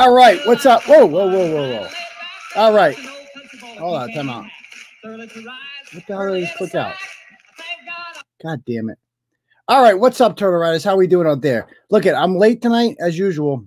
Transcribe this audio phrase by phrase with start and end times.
[0.00, 0.82] All right, what's up?
[0.84, 1.88] Whoa, whoa, whoa, whoa, whoa.
[2.56, 2.96] All right.
[3.78, 4.46] Hold on, time out.
[5.02, 6.94] What the hell did he click out?
[8.42, 8.96] God damn it.
[9.68, 10.84] All right, what's up, Turtle Riders?
[10.84, 11.68] How we doing out there?
[11.90, 13.62] Look at I'm late tonight as usual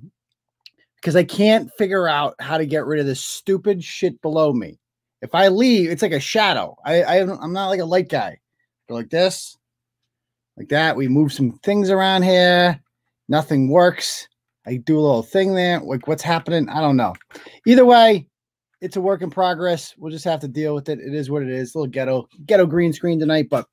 [0.96, 4.80] because I can't figure out how to get rid of this stupid shit below me.
[5.22, 6.76] If I leave, it's like a shadow.
[6.84, 8.40] I, I I'm not like a light guy.
[8.90, 9.56] Go like this,
[10.58, 10.96] like that.
[10.96, 12.82] We move some things around here.
[13.30, 14.28] Nothing works.
[14.66, 15.80] I do a little thing there.
[15.80, 16.70] Like what's happening?
[16.70, 17.14] I don't know.
[17.66, 18.28] Either way,
[18.82, 19.94] it's a work in progress.
[19.98, 21.00] We'll just have to deal with it.
[21.00, 21.74] It is what it is.
[21.74, 23.48] A little ghetto, ghetto green screen tonight.
[23.50, 23.68] But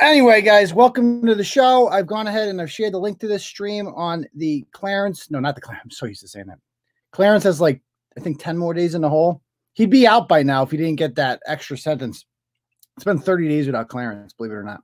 [0.00, 1.88] anyway, guys, welcome to the show.
[1.88, 5.30] I've gone ahead and I've shared the link to this stream on the Clarence.
[5.30, 5.82] No, not the Clarence.
[5.84, 6.58] I'm so used to saying that.
[7.12, 7.80] Clarence has like,
[8.16, 9.42] I think 10 more days in the hole.
[9.74, 12.24] He'd be out by now if he didn't get that extra sentence.
[12.96, 14.80] It's been 30 days without Clarence, believe it or not.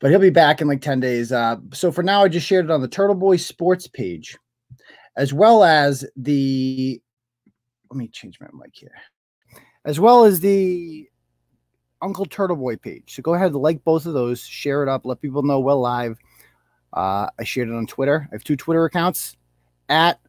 [0.00, 1.32] But he'll be back in like 10 days.
[1.32, 4.36] Uh, so for now, I just shared it on the Turtle Boy Sports page,
[5.16, 7.00] as well as the
[7.90, 8.94] let me change my mic here,
[9.84, 11.08] as well as the
[12.02, 13.14] Uncle Turtle Boy page.
[13.14, 15.74] So go ahead and like both of those, share it up, let people know we're
[15.74, 16.18] live.
[16.92, 18.28] Uh, I shared it on Twitter.
[18.30, 19.36] I have two Twitter accounts
[19.88, 20.20] at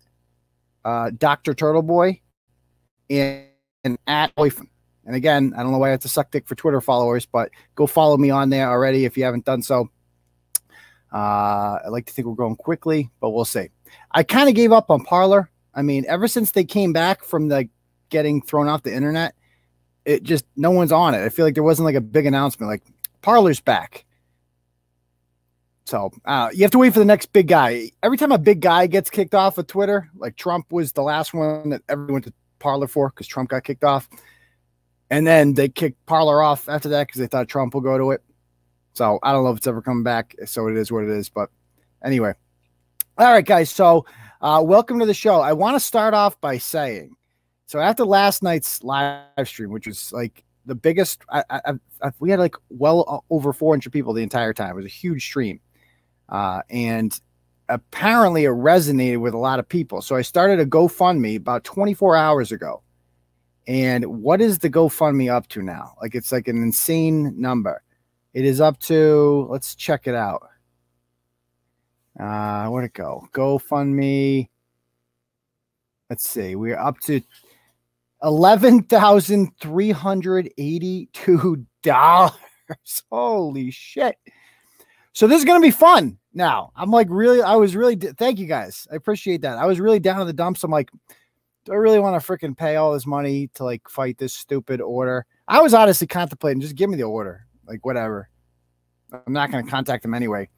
[0.84, 1.54] uh, Dr.
[1.54, 2.22] Turtle Boy
[3.10, 3.46] and,
[3.84, 4.70] and at Boyfriend.
[5.06, 7.52] And again, I don't know why I have to suck dick for Twitter followers, but
[7.76, 9.90] go follow me on there already if you haven't done so.
[11.14, 13.70] Uh, I like to think we're going quickly, but we'll see.
[14.12, 15.50] I kind of gave up on Parler.
[15.74, 17.70] I mean, ever since they came back from the
[18.10, 19.36] getting thrown off the internet,
[20.06, 21.24] it just no one's on it.
[21.24, 22.84] I feel like there wasn't like a big announcement like
[23.22, 24.06] Parler's back.
[25.86, 27.92] So uh, you have to wait for the next big guy.
[28.02, 31.34] Every time a big guy gets kicked off of Twitter, like Trump was the last
[31.34, 34.10] one that everyone went to Parler for because Trump got kicked off.
[35.10, 38.12] And then they kicked Parler off after that because they thought Trump will go to
[38.12, 38.24] it.
[38.94, 40.36] So I don't know if it's ever coming back.
[40.46, 41.30] So it is what it is.
[41.30, 41.50] But
[42.04, 42.34] anyway.
[43.18, 43.70] All right, guys.
[43.70, 44.06] So
[44.42, 45.42] uh, welcome to the show.
[45.42, 47.16] I want to start off by saying
[47.68, 52.30] so after last night's live stream, which was like the biggest, I, I, I, we
[52.30, 54.72] had like well over 400 people the entire time.
[54.72, 55.60] It was a huge stream.
[56.30, 57.20] Uh, and
[57.70, 60.02] apparently it resonated with a lot of people.
[60.02, 62.82] So I started a GoFundMe about 24 hours ago
[63.68, 65.96] and what is the GoFundMe up to now?
[66.02, 67.82] Like it's like an insane number.
[68.34, 70.44] It is up to, let's check it out.
[72.20, 73.28] Uh, where'd it go?
[73.34, 74.50] GoFundMe.
[76.10, 76.56] Let's see.
[76.56, 77.22] We're up to
[78.24, 82.34] eleven thousand three hundred eighty-two dollars.
[83.12, 84.16] Holy shit!
[85.14, 86.18] So this is gonna be fun.
[86.34, 87.42] Now I'm like really.
[87.42, 87.96] I was really.
[87.96, 88.88] Thank you guys.
[88.92, 89.58] I appreciate that.
[89.58, 90.64] I was really down in the dumps.
[90.64, 90.92] I'm like,
[91.66, 94.82] do I really want to freaking pay all this money to like fight this stupid
[94.82, 95.26] order?
[95.48, 98.30] I was honestly contemplating just give me the order, like whatever.
[99.12, 100.50] I'm not going to contact them anyway.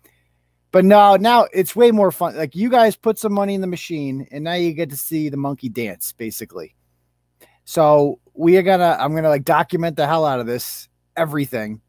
[0.71, 2.35] But no, now it's way more fun.
[2.35, 5.29] Like you guys put some money in the machine, and now you get to see
[5.29, 6.75] the monkey dance, basically.
[7.63, 11.81] So we are gonna, I'm gonna like document the hell out of this, everything.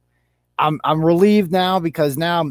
[0.61, 2.51] I'm I'm relieved now because now,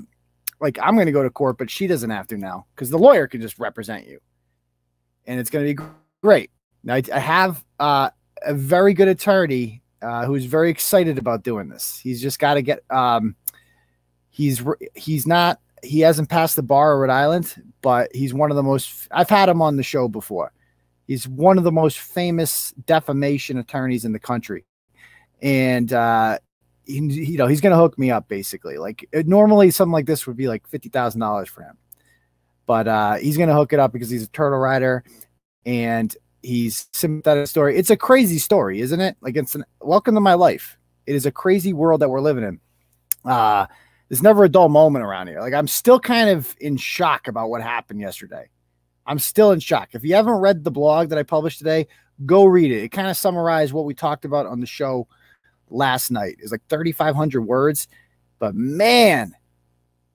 [0.59, 3.27] like I'm gonna go to court, but she doesn't have to now because the lawyer
[3.27, 4.19] can just represent you,
[5.25, 5.77] and it's gonna be
[6.21, 6.51] great.
[6.87, 8.11] Now, I, have uh,
[8.43, 11.99] a very good attorney uh, who's very excited about doing this.
[12.01, 12.79] He's just got to get.
[12.89, 13.35] Um,
[14.29, 14.63] he's
[14.95, 15.59] he's not.
[15.83, 19.09] He hasn't passed the bar of Rhode Island, but he's one of the most.
[19.11, 20.53] I've had him on the show before.
[21.07, 24.63] He's one of the most famous defamation attorneys in the country,
[25.41, 26.39] and uh,
[26.85, 28.77] he, you know he's going to hook me up basically.
[28.77, 31.77] Like normally, something like this would be like fifty thousand dollars for him,
[32.65, 35.03] but uh, he's going to hook it up because he's a turtle rider,
[35.65, 36.15] and
[36.47, 37.77] he's sympathetic story.
[37.77, 39.17] It's a crazy story, isn't it?
[39.21, 40.77] Like it's an welcome to my life.
[41.05, 42.59] It is a crazy world that we're living in.
[43.29, 43.67] Uh
[44.07, 45.41] there's never a dull moment around here.
[45.41, 48.49] Like I'm still kind of in shock about what happened yesterday.
[49.05, 49.89] I'm still in shock.
[49.91, 51.87] If you haven't read the blog that I published today,
[52.25, 52.83] go read it.
[52.83, 55.07] It kind of summarized what we talked about on the show
[55.69, 56.37] last night.
[56.39, 57.89] It's like 3,500 words,
[58.39, 59.33] but man,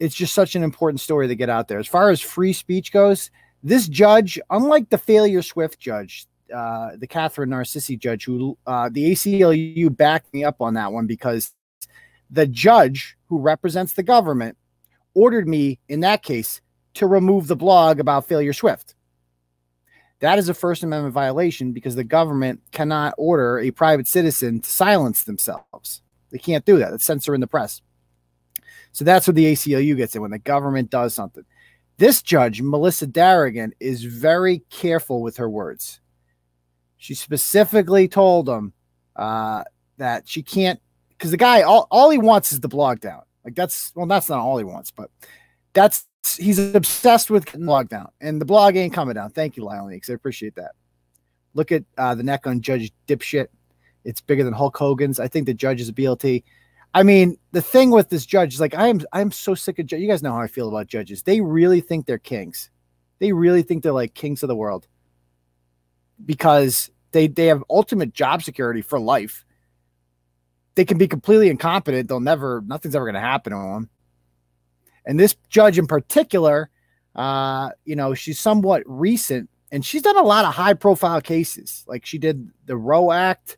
[0.01, 1.79] it's just such an important story to get out there.
[1.79, 3.31] As far as free speech goes,
[3.63, 9.13] this judge, unlike the failure Swift judge, uh, the Catherine Narcissi judge, who uh, the
[9.13, 11.53] ACLU backed me up on that one because
[12.31, 14.57] the judge who represents the government
[15.15, 16.61] ordered me in that case
[16.95, 18.95] to remove the blog about failure Swift.
[20.21, 24.71] That is a First Amendment violation because the government cannot order a private citizen to
[24.71, 26.03] silence themselves.
[26.31, 26.93] They can't do that.
[26.93, 27.83] It's censoring the press.
[28.93, 31.45] So that's what the ACLU gets in when the government does something.
[31.99, 36.01] This judge, Melissa Darigan, is very careful with her words.
[36.97, 38.73] She specifically told him
[39.17, 39.65] uh,
[39.99, 40.81] that she can't,
[41.11, 43.23] because the guy, all, all he wants is the blog down.
[43.45, 45.11] Like that's, well, that's not all he wants, but
[45.73, 46.07] that's
[46.39, 49.31] he's obsessed with the blog down, and the blog ain't coming down.
[49.31, 50.73] Thank you, Lionel because I appreciate that.
[51.55, 53.49] Look at uh, the neck on Judge Dipshit.
[54.05, 55.21] It's bigger than Hulk Hogan's.
[55.21, 56.45] I think the judge is a BLT.
[56.95, 59.79] I mean, the thing with this judge is like I am I am so sick
[59.79, 61.23] of You guys know how I feel about judges.
[61.23, 62.71] They really think they're kings.
[63.19, 64.87] They really think they're like kings of the world
[66.25, 69.45] because they they have ultimate job security for life.
[70.75, 72.09] They can be completely incompetent.
[72.09, 73.91] They'll never nothing's ever going to happen to them.
[75.05, 76.71] And this judge in particular,
[77.15, 81.85] uh, you know, she's somewhat recent and she's done a lot of high profile cases.
[81.87, 83.57] Like she did the Roe Act.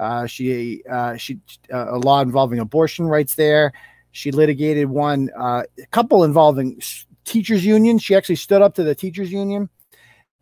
[0.00, 1.38] Uh, she uh, she
[1.72, 3.72] uh, a law involving abortion rights there.
[4.12, 6.80] She litigated one uh, a couple involving
[7.24, 7.98] teachers union.
[7.98, 9.68] She actually stood up to the teachers union,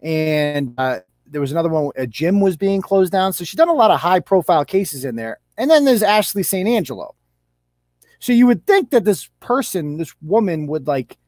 [0.00, 1.90] and uh, there was another one.
[1.96, 3.32] A gym was being closed down.
[3.32, 5.40] So she's done a lot of high profile cases in there.
[5.56, 6.68] And then there's Ashley St.
[6.68, 7.14] Angelo.
[8.20, 11.18] So you would think that this person, this woman, would like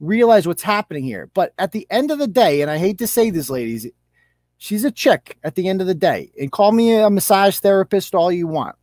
[0.00, 1.30] realize what's happening here.
[1.34, 3.88] But at the end of the day, and I hate to say this, ladies,
[4.62, 6.30] she's a chick at the end of the day.
[6.40, 8.76] And call me a massage therapist all you want.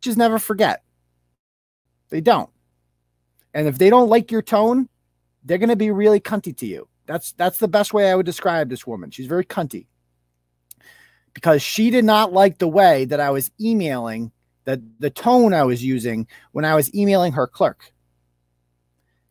[0.00, 0.82] Just never forget.
[2.08, 2.48] They don't.
[3.52, 4.88] And if they don't like your tone,
[5.44, 6.88] they're going to be really cunty to you.
[7.04, 9.10] That's that's the best way I would describe this woman.
[9.10, 9.86] She's very cunty.
[11.34, 14.32] Because she did not like the way that I was emailing
[14.64, 17.92] the the tone I was using when I was emailing her clerk.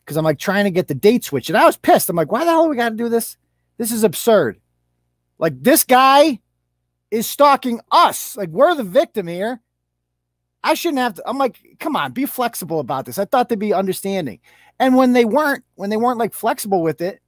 [0.04, 1.48] Because I'm like trying to get the date switch.
[1.48, 2.08] And I was pissed.
[2.08, 3.36] I'm like, why the hell do we got to do this?
[3.78, 4.60] This is absurd.
[5.38, 6.40] Like this guy
[7.10, 8.36] is stalking us.
[8.36, 9.60] Like we're the victim here.
[10.62, 11.22] I shouldn't have to.
[11.26, 13.18] I'm like, come on, be flexible about this.
[13.18, 14.40] I thought they'd be understanding.
[14.80, 17.20] And when they weren't, when they weren't like flexible with it,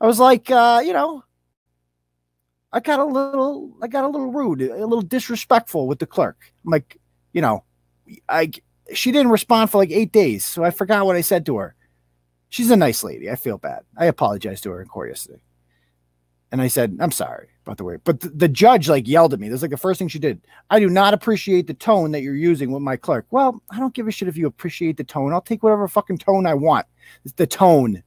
[0.00, 1.24] I was like, uh, you know,
[2.72, 6.52] I got a little, I got a little rude, a little disrespectful with the clerk.
[6.64, 6.98] I'm like,
[7.32, 7.64] you know,
[8.28, 8.50] I
[8.92, 11.74] she didn't respond for like eight days, so I forgot what I said to her.
[12.54, 13.28] She's a nice lady.
[13.28, 13.80] I feel bad.
[13.98, 15.42] I apologized to her in court yesterday,
[16.52, 17.96] and I said, I'm sorry about the way.
[17.96, 19.48] But the, the judge like yelled at me.
[19.48, 20.40] That's like the first thing she did.
[20.70, 23.26] I do not appreciate the tone that you're using with my clerk.
[23.32, 25.32] Well, I don't give a shit if you appreciate the tone.
[25.32, 26.86] I'll take whatever fucking tone I want.
[27.24, 28.04] It's the tone.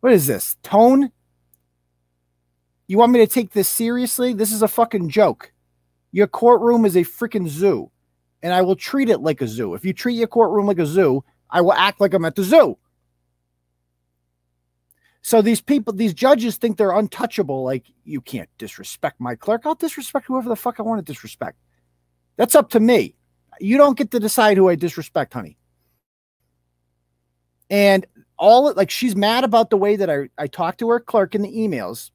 [0.00, 1.12] What is this tone?
[2.86, 4.32] You want me to take this seriously?
[4.32, 5.52] This is a fucking joke.
[6.12, 7.90] Your courtroom is a freaking zoo,
[8.42, 9.74] and I will treat it like a zoo.
[9.74, 12.42] If you treat your courtroom like a zoo, I will act like I'm at the
[12.42, 12.78] zoo.
[15.22, 17.62] So these people, these judges think they're untouchable.
[17.62, 19.62] Like, you can't disrespect my clerk.
[19.64, 21.58] I'll disrespect whoever the fuck I want to disrespect.
[22.36, 23.14] That's up to me.
[23.60, 25.58] You don't get to decide who I disrespect, honey.
[27.70, 28.04] And
[28.36, 31.42] all like she's mad about the way that I, I talked to her clerk in
[31.42, 32.10] the emails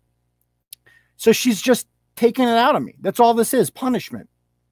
[1.17, 2.95] so she's just taking it out of me.
[3.01, 4.29] That's all this is punishment.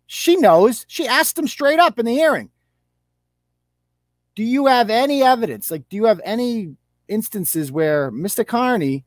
[0.08, 0.86] She knows.
[0.88, 2.52] She asked him straight up in the hearing.
[4.36, 5.72] Do you have any evidence?
[5.72, 6.76] Like, do you have any
[7.08, 8.46] instances where Mr.
[8.46, 9.06] Kearney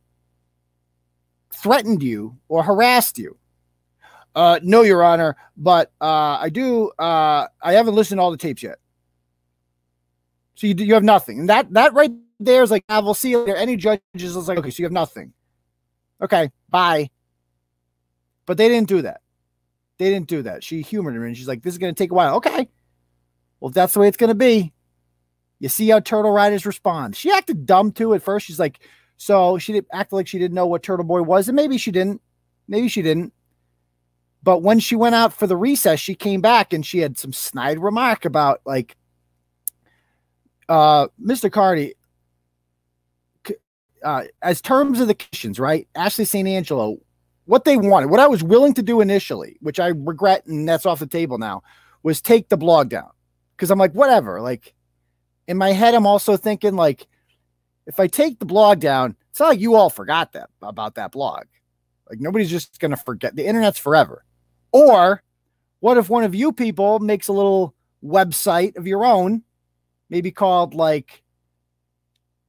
[1.50, 3.38] threatened you or harassed you?
[4.34, 6.90] Uh, no, Your Honor, but uh, I do.
[6.98, 8.78] Uh, I haven't listened to all the tapes yet.
[10.54, 13.30] So you, you have nothing, and that that right there is like, I will see
[13.30, 13.44] you.
[13.46, 15.32] Any judges is like, okay, so you have nothing.
[16.22, 17.10] Okay, bye.
[18.46, 19.20] But they didn't do that.
[19.98, 20.62] They didn't do that.
[20.62, 22.36] She humored her and she's like, this is going to take a while.
[22.36, 22.68] Okay.
[23.60, 24.72] Well, if that's the way it's going to be,
[25.60, 27.16] you see how Turtle Riders respond.
[27.16, 28.46] She acted dumb too at first.
[28.46, 28.80] She's like,
[29.16, 31.48] so she acted like she didn't know what Turtle Boy was.
[31.48, 32.20] And maybe she didn't.
[32.68, 33.32] Maybe she didn't.
[34.42, 37.32] But when she went out for the recess, she came back and she had some
[37.32, 38.96] snide remark about like,
[40.68, 41.50] uh, Mr.
[41.50, 41.94] Kearney,
[44.04, 45.88] uh, as terms of the conditions, right?
[45.96, 46.46] Ashley St.
[46.46, 46.98] Angelo
[47.48, 50.84] what they wanted, what I was willing to do initially, which I regret and that's
[50.84, 51.62] off the table now,
[52.02, 53.08] was take the blog down.
[53.56, 54.42] Cause I'm like, whatever.
[54.42, 54.74] Like
[55.48, 57.08] in my head, I'm also thinking, like,
[57.86, 61.10] if I take the blog down, it's not like you all forgot that about that
[61.10, 61.44] blog.
[62.08, 63.34] Like nobody's just gonna forget.
[63.34, 64.24] The internet's forever.
[64.72, 65.22] Or
[65.80, 67.74] what if one of you people makes a little
[68.04, 69.42] website of your own,
[70.10, 71.22] maybe called like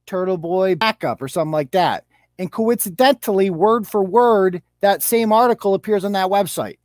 [0.06, 2.04] Turtle Boy Backup or something like that?
[2.38, 6.78] And coincidentally, word for word, that same article appears on that website.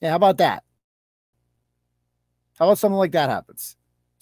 [0.00, 0.62] Yeah, how about that?
[2.58, 3.75] How about something like that happens?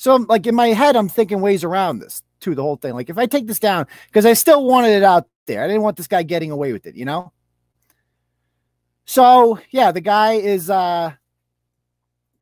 [0.05, 2.55] So, I'm like in my head, I'm thinking ways around this too.
[2.55, 2.93] The whole thing.
[2.93, 5.81] Like, if I take this down, because I still wanted it out there, I didn't
[5.81, 6.95] want this guy getting away with it.
[6.95, 7.33] You know.
[9.07, 10.69] So yeah, the guy is.
[10.69, 11.13] uh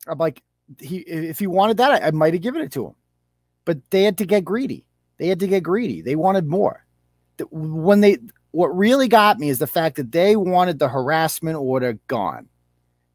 [0.08, 0.42] I'm like,
[0.80, 2.94] he if he wanted that, I, I might have given it to him,
[3.64, 4.84] but they had to get greedy.
[5.18, 6.02] They had to get greedy.
[6.02, 6.84] They wanted more.
[7.48, 8.18] When they
[8.50, 12.48] what really got me is the fact that they wanted the harassment order gone.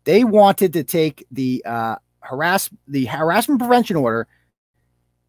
[0.05, 4.25] They wanted to take the uh, harass the harassment prevention order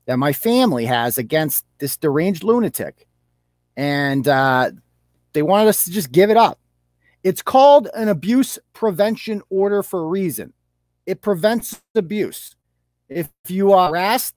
[0.08, 3.06] that my family has against this deranged lunatic.
[3.76, 4.70] And uh,
[5.34, 6.58] they wanted us to just give it up.
[7.22, 10.54] It's called an abuse prevention order for a reason.
[11.04, 12.56] It prevents abuse.
[13.10, 14.34] If you are harassed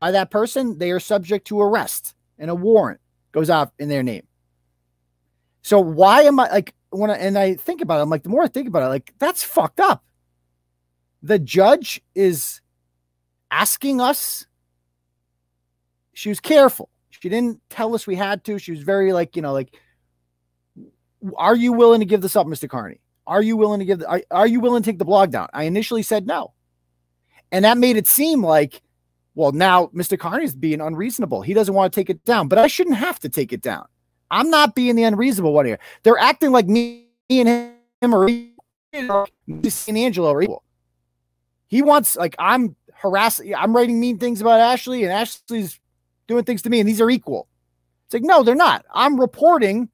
[0.00, 3.00] by that person, they are subject to arrest and a warrant
[3.32, 4.26] goes out in their name.
[5.60, 8.30] So why am I like when I, and I think about it, I'm like, the
[8.30, 10.02] more I think about it, like that's fucked up.
[11.22, 12.62] The judge is
[13.50, 14.46] asking us.
[16.16, 16.88] She was careful.
[17.10, 18.58] She didn't tell us we had to.
[18.58, 19.76] She was very like, you know, like,
[21.36, 22.70] are you willing to give this up, Mr.
[22.70, 23.00] Kearney?
[23.26, 25.48] Are you willing to give the, are, are you willing to take the blog down?
[25.52, 26.54] I initially said no.
[27.52, 28.80] And that made it seem like,
[29.34, 30.18] well, now Mr.
[30.18, 31.42] Kearney's being unreasonable.
[31.42, 33.86] He doesn't want to take it down, but I shouldn't have to take it down.
[34.30, 35.78] I'm not being the unreasonable one here.
[36.02, 37.46] They're acting like me and
[38.00, 38.64] him are equal.
[39.86, 40.62] and Angelo are equal.
[41.66, 43.54] He wants like I'm harassing.
[43.54, 45.78] I'm writing mean things about Ashley, and Ashley's
[46.26, 47.48] doing things to me, and these are equal.
[48.06, 48.84] It's like no, they're not.
[48.92, 49.88] I'm reporting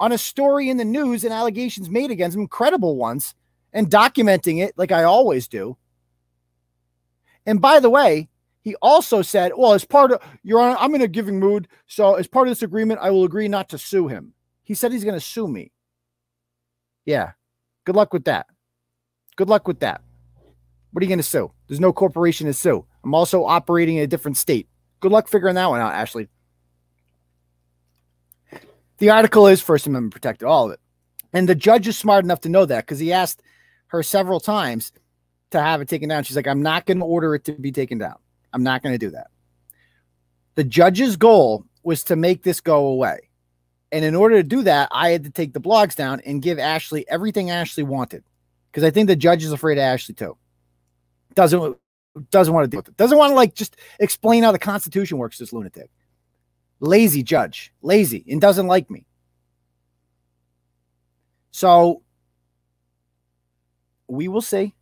[0.00, 3.34] on a story in the news and allegations made against him, credible ones,
[3.72, 5.76] and documenting it like I always do.
[7.46, 8.28] And by the way,
[8.60, 11.68] he also said, well, as part of your honor, I'm in a giving mood.
[11.86, 14.34] So as part of this agreement, I will agree not to sue him.
[14.62, 15.72] He said he's going to sue me.
[17.06, 17.32] Yeah.
[17.86, 18.46] Good luck with that.
[19.36, 20.02] Good luck with that.
[20.92, 21.50] What are you going to sue?
[21.66, 22.84] There's no corporation to sue.
[23.02, 24.68] I'm also operating in a different state.
[25.00, 26.28] Good luck figuring that one out, Ashley.
[28.98, 30.80] The article is First Amendment protected, all of it.
[31.32, 33.42] And the judge is smart enough to know that because he asked
[33.88, 34.92] her several times
[35.50, 36.24] to have it taken down.
[36.24, 38.16] She's like, I'm not going to order it to be taken down.
[38.52, 39.28] I'm not going to do that.
[40.56, 43.30] The judge's goal was to make this go away.
[43.92, 46.58] And in order to do that, I had to take the blogs down and give
[46.58, 48.24] Ashley everything Ashley wanted.
[48.70, 50.36] Because I think the judge is afraid of Ashley too.
[51.34, 51.78] Doesn't
[52.30, 52.96] doesn't want to deal with it.
[52.96, 55.90] Doesn't want to like just explain how the Constitution works, this lunatic.
[56.80, 59.04] Lazy judge, lazy, and doesn't like me.
[61.50, 62.02] So
[64.06, 64.74] we will see.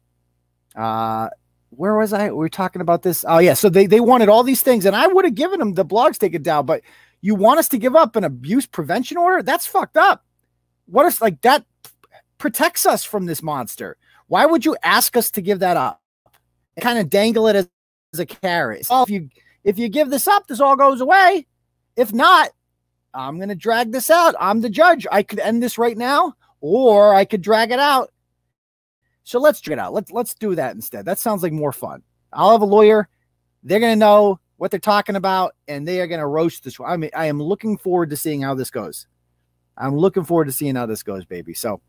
[0.75, 1.29] Uh
[1.71, 2.29] where was I?
[2.29, 3.25] We were talking about this.
[3.29, 5.75] Oh yeah, so they they wanted all these things, and I would have given them
[5.75, 6.83] the blogs taken down, but
[7.21, 9.43] you want us to give up an abuse prevention order?
[9.43, 10.25] That's fucked up.
[10.87, 11.65] What is like that
[12.39, 13.97] protects us from this monster?
[14.29, 16.01] Why would you ask us to give that up?
[16.81, 17.69] Kind of dangle it as,
[18.13, 18.87] as a carrot.
[18.87, 19.29] So if you
[19.65, 21.47] if you give this up, this all goes away.
[21.97, 22.51] If not,
[23.15, 24.35] I'm gonna drag this out.
[24.39, 25.07] I'm the judge.
[25.11, 28.11] I could end this right now, or I could drag it out
[29.27, 29.93] so let's drag it out.
[29.93, 31.05] Let's let's do that instead.
[31.05, 32.03] That sounds like more fun.
[32.33, 33.09] I'll have a lawyer.
[33.65, 36.79] They're gonna know what they're talking about, and they are gonna roast this.
[36.79, 39.09] I mean, I am looking forward to seeing how this goes.
[39.77, 41.55] I'm looking forward to seeing how this goes, baby.
[41.55, 41.81] So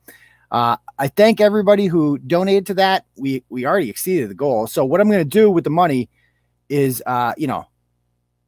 [0.52, 3.06] uh, I thank everybody who donated to that.
[3.16, 4.68] We we already exceeded the goal.
[4.68, 6.10] So what I'm gonna do with the money
[6.70, 7.66] is uh, you know,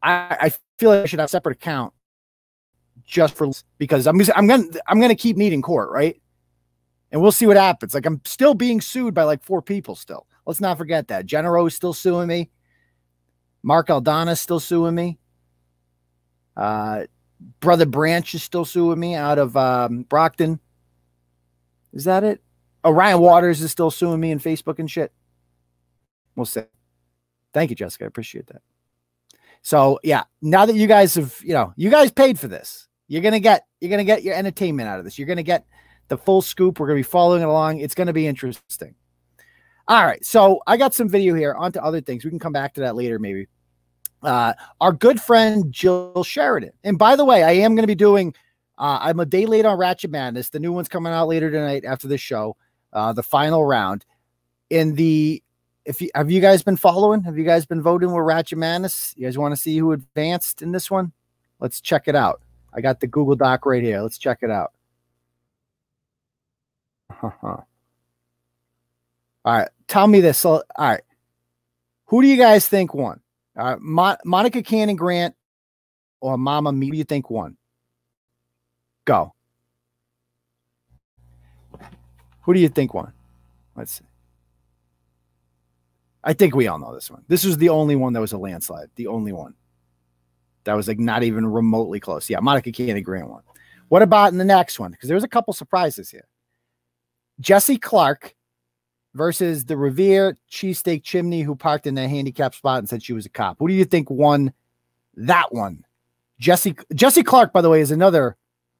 [0.01, 1.93] I, I feel like I should have a separate account
[3.05, 6.19] just for because I'm I'm gonna I'm gonna keep needing court, right?
[7.11, 7.93] and we'll see what happens.
[7.93, 10.27] Like I'm still being sued by like four people still.
[10.45, 11.25] Let's not forget that.
[11.25, 12.49] Genero is still suing me.
[13.63, 15.19] Mark Aldana is still suing me.
[16.55, 17.03] Uh,
[17.59, 20.59] Brother Branch is still suing me out of um, Brockton.
[21.93, 22.41] Is that it?
[22.83, 25.11] Oh, Ryan Waters is still suing me and Facebook and shit.
[26.35, 26.61] We'll see.
[27.53, 28.05] Thank you, Jessica.
[28.05, 28.61] I appreciate that.
[29.61, 33.21] So yeah, now that you guys have, you know, you guys paid for this, you're
[33.21, 35.17] gonna get you're gonna get your entertainment out of this.
[35.17, 35.65] You're gonna get
[36.09, 36.79] the full scoop.
[36.79, 37.79] We're to be following it along.
[37.79, 38.95] It's to be interesting.
[39.87, 40.23] All right.
[40.25, 42.23] So I got some video here on to other things.
[42.23, 43.47] We can come back to that later, maybe.
[44.21, 46.71] Uh, our good friend Jill Sheridan.
[46.83, 48.35] And by the way, I am going to be doing,
[48.79, 50.49] uh, I'm a day late on Ratchet Madness.
[50.49, 52.55] The new one's coming out later tonight after the show,
[52.93, 54.05] uh, the final round.
[54.69, 55.43] In the,
[55.83, 57.23] if you have you guys been following?
[57.23, 59.13] Have you guys been voting with Ratchet Madness?
[59.17, 61.11] You guys want to see who advanced in this one?
[61.59, 62.41] Let's check it out.
[62.73, 64.01] I got the Google Doc right here.
[64.01, 64.71] Let's check it out.
[67.23, 67.67] All
[69.45, 69.69] right.
[69.87, 70.45] Tell me this.
[70.45, 71.01] all right.
[72.05, 73.19] Who do you guys think won?
[73.57, 75.35] Uh, Mo- Monica Cannon Grant
[76.21, 76.87] or Mama Me?
[76.87, 77.57] Who do you think won?
[79.09, 79.33] Go.
[82.43, 83.11] Who do you think won?
[83.75, 84.05] Let's see.
[86.23, 87.23] I think we all know this one.
[87.27, 88.91] This was the only one that was a landslide.
[88.97, 89.55] The only one.
[90.65, 92.29] That was like not even remotely close.
[92.29, 93.41] Yeah, Monica Cannon Grant won.
[93.87, 94.91] What about in the next one?
[94.91, 96.27] Because there was a couple surprises here.
[97.39, 98.35] Jesse Clark
[99.15, 103.25] versus the Revere cheesesteak chimney who parked in a handicap spot and said she was
[103.25, 103.57] a cop.
[103.57, 104.53] Who do you think won
[105.15, 105.83] that one?
[106.39, 108.37] Jesse Jesse Clark, by the way, is another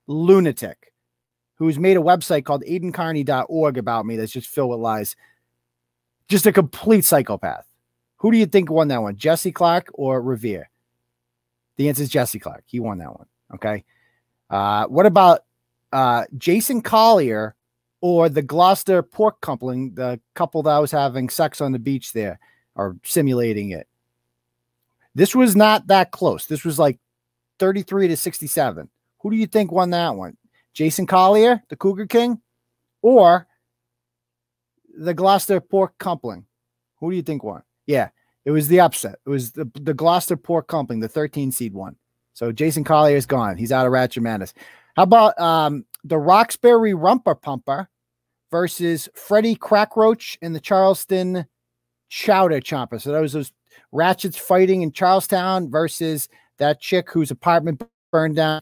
[0.09, 0.89] lunatic
[1.55, 5.15] who's made a website called aidencarney.org about me that's just filled with lies.
[6.27, 7.65] Just a complete psychopath.
[8.17, 9.17] Who do you think won that one?
[9.17, 10.69] Jesse Clark or Revere?
[11.77, 12.63] The answer is Jesse Clark.
[12.65, 13.27] He won that one.
[13.55, 13.83] Okay.
[14.49, 15.41] Uh, what about
[15.91, 17.55] uh, Jason Collier
[18.01, 22.39] or the Gloucester pork coupling, the couple that was having sex on the beach there
[22.75, 23.87] or simulating it?
[25.13, 26.45] This was not that close.
[26.45, 26.99] This was like
[27.59, 28.89] 33 to 67.
[29.19, 30.38] Who do you think won that one?
[30.73, 32.41] Jason Collier, the Cougar King,
[33.01, 33.47] or
[34.97, 36.45] the Gloucester pork coupling?
[36.99, 37.63] Who do you think won?
[37.85, 38.09] Yeah,
[38.45, 39.19] it was the upset.
[39.25, 41.95] It was the, the Gloucester pork coupling, the 13 seed one.
[42.34, 43.58] So Jason Collier is gone.
[43.58, 44.53] He's out of Ratchet Madness.
[44.95, 47.89] How about um, the Roxbury Rumper Pumper
[48.51, 51.45] versus Freddie Crackroach and the Charlestown
[52.10, 53.01] Chowder Chomper?
[53.01, 53.51] So was those
[53.91, 58.62] Ratchets fighting in Charlestown versus that chick whose apartment burned down.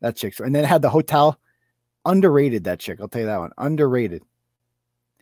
[0.00, 0.38] That chick.
[0.40, 1.38] And then had the hotel.
[2.04, 3.00] Underrated, that chick.
[3.00, 3.50] I'll tell you that one.
[3.58, 4.22] Underrated.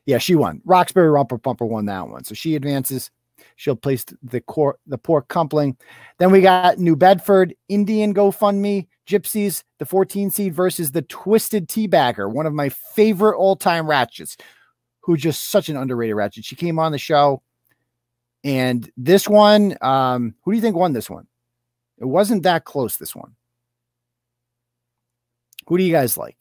[0.06, 0.60] Yeah, she won.
[0.64, 2.24] Roxbury Rumper Pumper won that one.
[2.24, 3.10] So she advances.
[3.56, 5.76] She'll place the core the poor coupling.
[6.18, 12.30] Then we got New Bedford Indian GoFundMe Gypsies, the 14 seed versus the Twisted Teabagger,
[12.30, 14.36] one of my favorite all time ratchets,
[15.00, 16.44] who just such an underrated ratchet.
[16.44, 17.42] She came on the show,
[18.42, 21.26] and this one, um, who do you think won this one?
[21.98, 22.96] It wasn't that close.
[22.96, 23.34] This one.
[25.66, 26.36] Who do you guys like?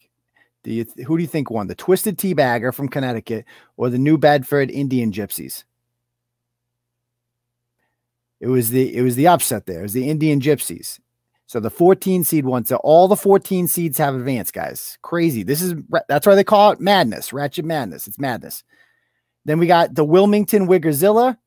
[0.63, 1.67] Do you who do you think won?
[1.67, 3.45] The Twisted Teabagger from Connecticut
[3.77, 5.65] or the New Bedford Indian Gypsies?
[8.39, 9.79] It was the it was the upset there.
[9.79, 10.99] It was the Indian Gypsies.
[11.45, 12.65] So the 14 seed one.
[12.65, 14.97] So all the 14 seeds have advanced, guys.
[15.01, 15.43] Crazy.
[15.43, 15.75] This is
[16.07, 18.07] that's why they call it madness, ratchet madness.
[18.07, 18.63] It's madness.
[19.45, 21.37] Then we got the Wilmington Wiggerzilla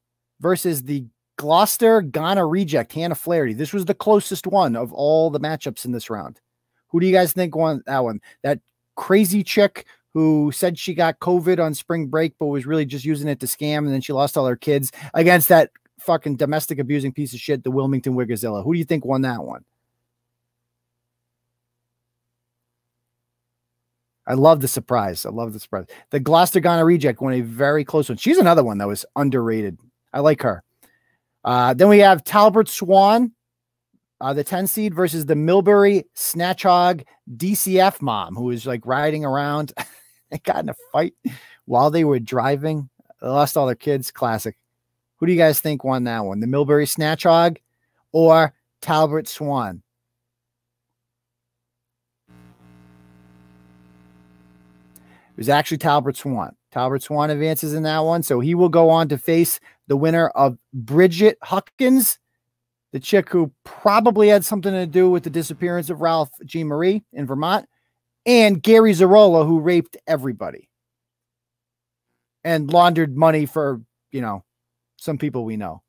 [0.41, 1.07] versus the
[1.39, 3.55] Gloucester Ghana Reject Hannah Flaherty.
[3.55, 6.41] This was the closest one of all the matchups in this round.
[6.88, 8.20] Who do you guys think won that one?
[8.42, 8.61] That
[8.94, 13.29] crazy chick who said she got COVID on spring break, but was really just using
[13.29, 17.12] it to scam, and then she lost all her kids against that fucking domestic abusing
[17.12, 18.64] piece of shit, the Wilmington Wiggerzilla.
[18.64, 19.64] Who do you think won that one?
[24.27, 25.25] I love the surprise.
[25.25, 25.87] I love the surprise.
[26.11, 28.18] The Gloucester Ghana reject won a very close one.
[28.18, 29.79] She's another one that was underrated.
[30.12, 30.64] I like her.
[31.44, 33.33] Uh, then we have Talbert Swan
[34.20, 37.02] uh, the 10 seed versus the Millbury Snatch Hog
[37.37, 39.72] DCF mom, who was like riding around
[40.31, 41.14] and got in a fight
[41.66, 42.88] while they were driving.
[43.20, 44.11] They lost all their kids.
[44.11, 44.57] Classic.
[45.16, 46.40] Who do you guys think won that one?
[46.40, 47.59] The Millbury Snatch Hog
[48.12, 49.83] or Talbert Swan?
[55.37, 56.57] It was actually Talbert Swan.
[56.72, 58.22] Talbert Swan advances in that one.
[58.22, 62.18] So he will go on to face the winner of Bridget Huckins
[62.92, 66.64] the chick who probably had something to do with the disappearance of Ralph G.
[66.64, 67.68] Marie in Vermont,
[68.25, 70.68] and Gary Zarola, who raped everybody
[72.44, 73.81] and laundered money for,
[74.12, 74.44] you know,
[74.96, 75.83] some people we know.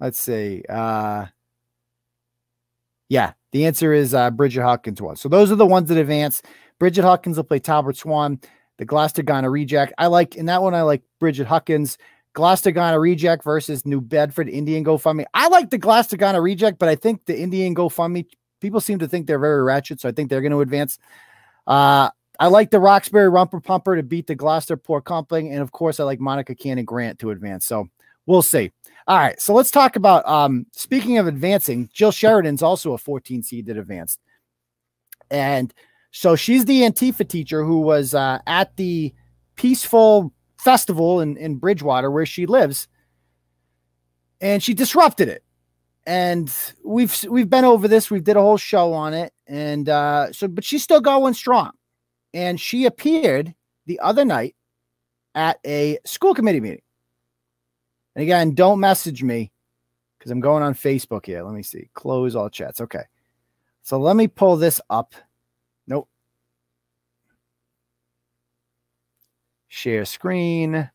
[0.00, 0.62] Let's see.
[0.68, 1.26] Uh,
[3.08, 5.20] yeah, the answer is uh, Bridget Hawkins was.
[5.20, 6.42] So those are the ones that advance.
[6.78, 8.40] Bridget Hawkins will play Talbert Swan,
[8.78, 9.92] the Gloucester Ghana reject.
[9.98, 10.74] I like in that one.
[10.74, 11.96] I like Bridget Hawkins.
[12.34, 15.24] Gloucester Ghana Reject versus New Bedford Indian GoFundMe.
[15.32, 18.26] I like the Gloucester Ghana Reject, but I think the Indian GoFundMe
[18.60, 20.98] people seem to think they're very ratchet, so I think they're going to advance.
[21.66, 25.70] Uh, I like the Roxbury Rumper Pumper to beat the Gloucester Pork Coupling, and of
[25.70, 27.66] course, I like Monica Cannon Grant to advance.
[27.66, 27.88] So
[28.26, 28.72] we'll see.
[29.06, 30.26] All right, so let's talk about.
[30.28, 34.18] Um, speaking of advancing, Jill Sheridan's also a 14 seed that advanced,
[35.30, 35.72] and
[36.10, 39.14] so she's the Antifa teacher who was uh, at the
[39.56, 40.32] peaceful
[40.64, 42.88] festival in, in Bridgewater where she lives.
[44.40, 45.44] And she disrupted it.
[46.06, 46.52] And
[46.84, 48.10] we've we've been over this.
[48.10, 49.32] We did a whole show on it.
[49.46, 51.72] And uh, so, but she's still going strong.
[52.34, 53.54] And she appeared
[53.86, 54.56] the other night
[55.34, 56.82] at a school committee meeting.
[58.14, 59.50] And again, don't message me
[60.18, 61.42] because I'm going on Facebook here.
[61.42, 61.88] Let me see.
[61.94, 62.80] Close all chats.
[62.80, 63.04] Okay.
[63.82, 65.14] So let me pull this up.
[65.86, 66.08] Nope.
[69.74, 70.88] Share screen.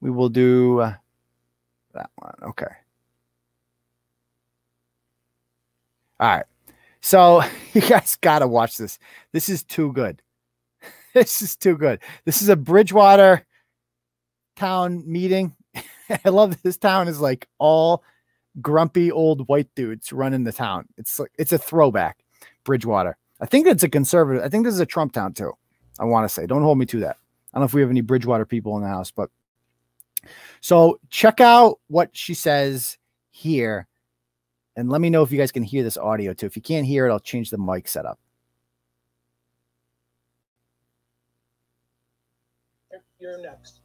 [0.00, 0.94] We will do uh,
[1.94, 2.34] that one.
[2.42, 2.66] Okay.
[6.18, 6.44] All right.
[7.00, 8.98] So you guys got to watch this.
[9.32, 10.20] This is too good.
[11.14, 12.00] This is too good.
[12.26, 13.46] This is a Bridgewater
[14.54, 15.56] town meeting.
[16.26, 18.04] I love this town is like all
[18.60, 20.84] grumpy old white dudes running the town.
[20.98, 22.18] It's like it's a throwback.
[22.64, 23.16] Bridgewater.
[23.40, 24.44] I think it's a conservative.
[24.44, 25.54] I think this is a Trump town too.
[25.98, 26.44] I want to say.
[26.44, 27.16] Don't hold me to that.
[27.52, 29.30] I don't know if we have any Bridgewater people in the house, but
[30.60, 32.98] so check out what she says
[33.30, 33.86] here.
[34.76, 36.46] And let me know if you guys can hear this audio too.
[36.46, 38.18] If you can't hear it, I'll change the mic setup.
[43.18, 43.80] You're next.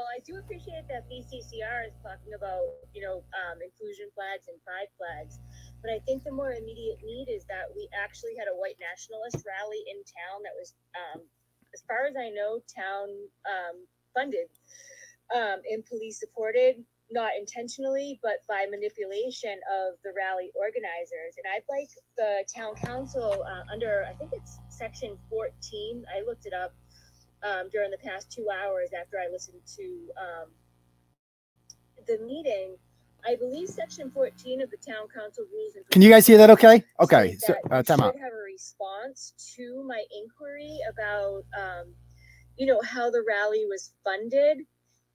[0.00, 2.64] Well, I do appreciate that BCCR is talking about,
[2.96, 5.36] you know, um, inclusion flags and pride flags.
[5.84, 9.44] But I think the more immediate need is that we actually had a white nationalist
[9.44, 11.20] rally in town that was, um,
[11.76, 13.12] as far as I know, town
[13.44, 13.84] um,
[14.16, 14.48] funded
[15.36, 16.80] um, and police supported,
[17.12, 21.36] not intentionally, but by manipulation of the rally organizers.
[21.36, 26.48] And I'd like the town council uh, under, I think it's section 14, I looked
[26.48, 26.72] it up
[27.42, 29.82] um, during the past two hours after I listened to
[30.20, 30.48] um,
[32.06, 32.76] the meeting.
[33.26, 35.76] I believe section 14 of the town council rules.
[35.76, 36.82] and Can you guys hear that okay?
[37.00, 38.14] Okay, so uh, time out.
[38.18, 41.92] have a response to my inquiry about, um,
[42.56, 44.58] you know, how the rally was funded.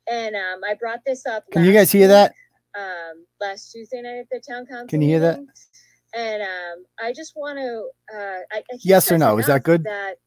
[0.09, 1.45] And um, I brought this up.
[1.51, 2.33] Can you guys hear week, that?
[2.77, 4.87] Um, last Tuesday night at the town council.
[4.87, 5.39] Can you hear that?
[6.15, 7.89] And um, I just want to.
[8.15, 9.39] Uh, I, I Yes or no?
[9.39, 9.83] Is that good?
[9.83, 10.17] That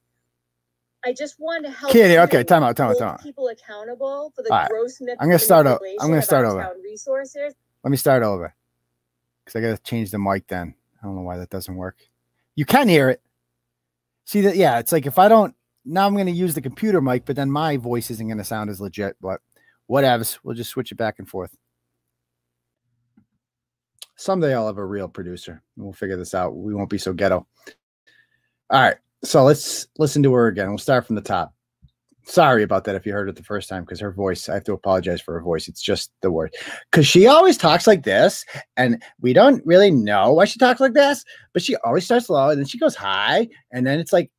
[1.08, 1.90] I just want to help.
[1.90, 2.28] Can't.
[2.28, 3.22] Okay, time out, time out, time out.
[3.22, 5.00] People accountable for the right, gross.
[5.00, 5.80] I'm gonna start over.
[6.00, 6.70] I'm gonna start over.
[6.84, 7.54] Resources.
[7.82, 8.54] Let me start over
[9.42, 10.74] because I got to change the mic then.
[11.02, 11.96] I don't know why that doesn't work.
[12.56, 13.22] You can hear it.
[14.26, 14.56] See that?
[14.56, 15.54] Yeah, it's like if I don't,
[15.86, 18.44] now I'm going to use the computer mic, but then my voice isn't going to
[18.44, 19.40] sound as legit, but
[19.88, 20.38] whatevs.
[20.42, 21.56] We'll just switch it back and forth.
[24.16, 26.54] Someday I'll have a real producer and we'll figure this out.
[26.54, 27.46] We won't be so ghetto.
[28.68, 28.96] All right.
[29.24, 30.68] So let's listen to her again.
[30.68, 31.52] We'll start from the top.
[32.24, 34.64] Sorry about that if you heard it the first time because her voice, I have
[34.64, 35.66] to apologize for her voice.
[35.66, 36.54] It's just the word.
[36.90, 38.44] Because she always talks like this,
[38.76, 42.50] and we don't really know why she talks like this, but she always starts low
[42.50, 44.30] and then she goes high, and then it's like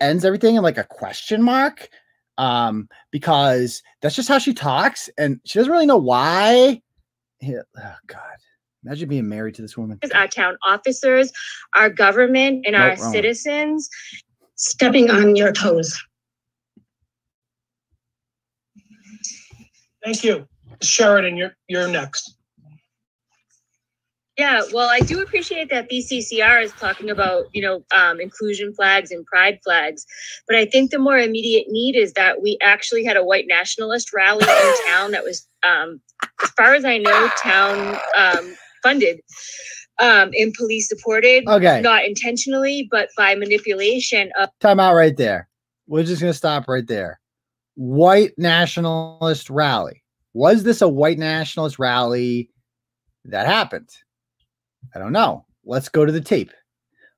[0.00, 1.88] ends everything in like a question mark.
[2.38, 6.80] Um, because that's just how she talks, and she doesn't really know why.
[7.44, 8.20] Oh God.
[8.84, 9.98] Imagine being married to this woman.
[10.14, 11.32] our town officers,
[11.74, 13.88] our government, and our wrong citizens.
[14.56, 16.00] stepping on your toes.
[20.04, 20.48] Thank you.
[20.80, 22.36] Sheridan, you're, you're next.
[24.38, 29.10] Yeah, well, I do appreciate that BCCR is talking about, you know, um, inclusion flags
[29.10, 30.06] and pride flags.
[30.48, 34.12] But I think the more immediate need is that we actually had a white nationalist
[34.14, 36.00] rally in town that was, um,
[36.42, 39.20] as far as I know, town um, funded
[39.98, 41.80] um, and police supported, Okay.
[41.80, 45.48] not intentionally, but by manipulation of Time out right there.
[45.86, 47.20] We're just going to stop right there.
[47.74, 50.02] White nationalist rally.
[50.34, 52.50] Was this a white nationalist rally
[53.26, 53.90] that happened?
[54.94, 55.44] I don't know.
[55.64, 56.50] Let's go to the tape.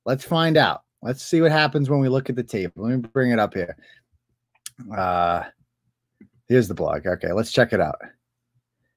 [0.05, 0.83] Let's find out.
[1.03, 2.73] Let's see what happens when we look at the tape.
[2.77, 3.77] Let me bring it up here.
[4.95, 5.45] Uh,
[6.49, 7.07] here's the blog.
[7.07, 7.97] Okay, let's check it out.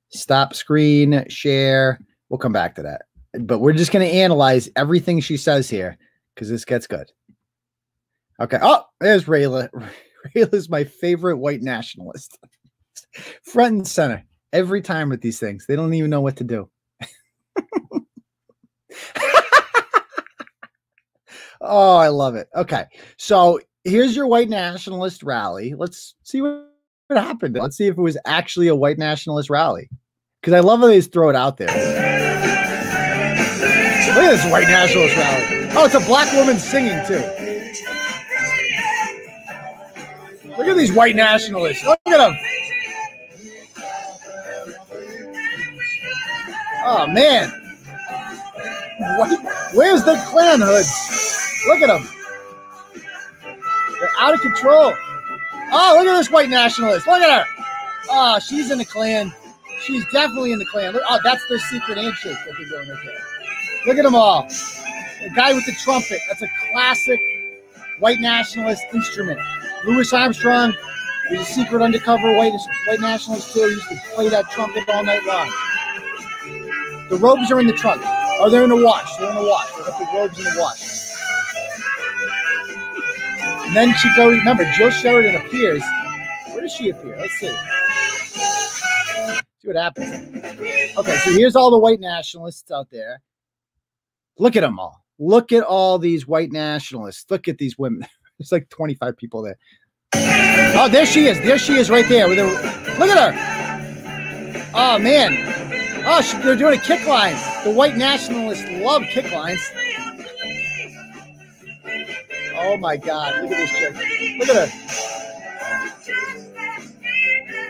[0.09, 1.99] Stop screen, share.
[2.29, 3.03] We'll come back to that.
[3.39, 5.97] But we're just going to analyze everything she says here
[6.33, 7.11] because this gets good.
[8.39, 8.59] Okay.
[8.61, 9.69] Oh, there's Rayla.
[10.35, 12.37] Rayla's my favorite white nationalist.
[13.43, 15.65] Front and center every time with these things.
[15.67, 16.69] They don't even know what to do.
[21.61, 22.47] oh, I love it.
[22.55, 22.85] Okay.
[23.17, 25.73] So here's your white nationalist rally.
[25.75, 26.65] Let's see what,
[27.09, 27.55] happened.
[27.55, 29.89] Let's see if it was actually a white nationalist rally.
[30.41, 32.06] Because I love how they just throw it out there.
[34.17, 35.69] Look at this white nationalist rally.
[35.73, 37.21] Oh, it's a black woman singing too.
[40.57, 41.85] Look at these white nationalists.
[41.85, 42.35] Look at them.
[46.83, 47.49] Oh man.
[49.19, 49.39] What?
[49.75, 50.91] Where's the Klan hoods?
[51.67, 52.09] Look at them.
[53.99, 54.95] They're out of control.
[55.71, 57.05] Oh, look at this white nationalist.
[57.05, 57.65] Look at her.
[58.09, 59.31] Oh, she's in the Klan.
[59.81, 60.97] She's definitely in the Klan.
[61.07, 63.36] Oh, that's their secret handshake that they're doing there.
[63.85, 64.43] Look at them all.
[65.21, 66.19] The guy with the trumpet.
[66.27, 67.19] That's a classic
[67.99, 69.39] white nationalist instrument.
[69.85, 70.73] Louis Armstrong
[71.29, 72.53] was a secret undercover white,
[72.87, 73.61] white nationalist too.
[73.61, 75.51] He used to play that trumpet all night long.
[77.09, 78.01] The robes are in the trunk.
[78.39, 79.15] Oh, they're in the wash.
[79.17, 79.71] They're in the wash.
[79.71, 80.97] They got the robes in the wash.
[83.67, 85.83] And then she goes, remember, Jill Sheridan appears.
[86.51, 87.17] Where does she appear?
[87.17, 87.53] Let's see.
[89.59, 90.35] See what happens.
[90.97, 93.21] Okay, so here's all the white nationalists out there.
[94.39, 95.03] Look at them all.
[95.19, 97.25] Look at all these white nationalists.
[97.29, 98.05] Look at these women.
[98.37, 99.57] There's like 25 people there.
[100.13, 101.39] Oh, there she is.
[101.39, 102.29] There she is right there.
[102.29, 102.45] With her.
[102.99, 104.69] Look at her.
[104.75, 106.03] Oh, man.
[106.05, 107.35] Oh, she, they're doing a kick line.
[107.63, 109.59] The white nationalists love kick lines.
[112.55, 113.41] Oh, my God.
[113.41, 113.95] Look at this chick.
[114.39, 114.87] Look at her.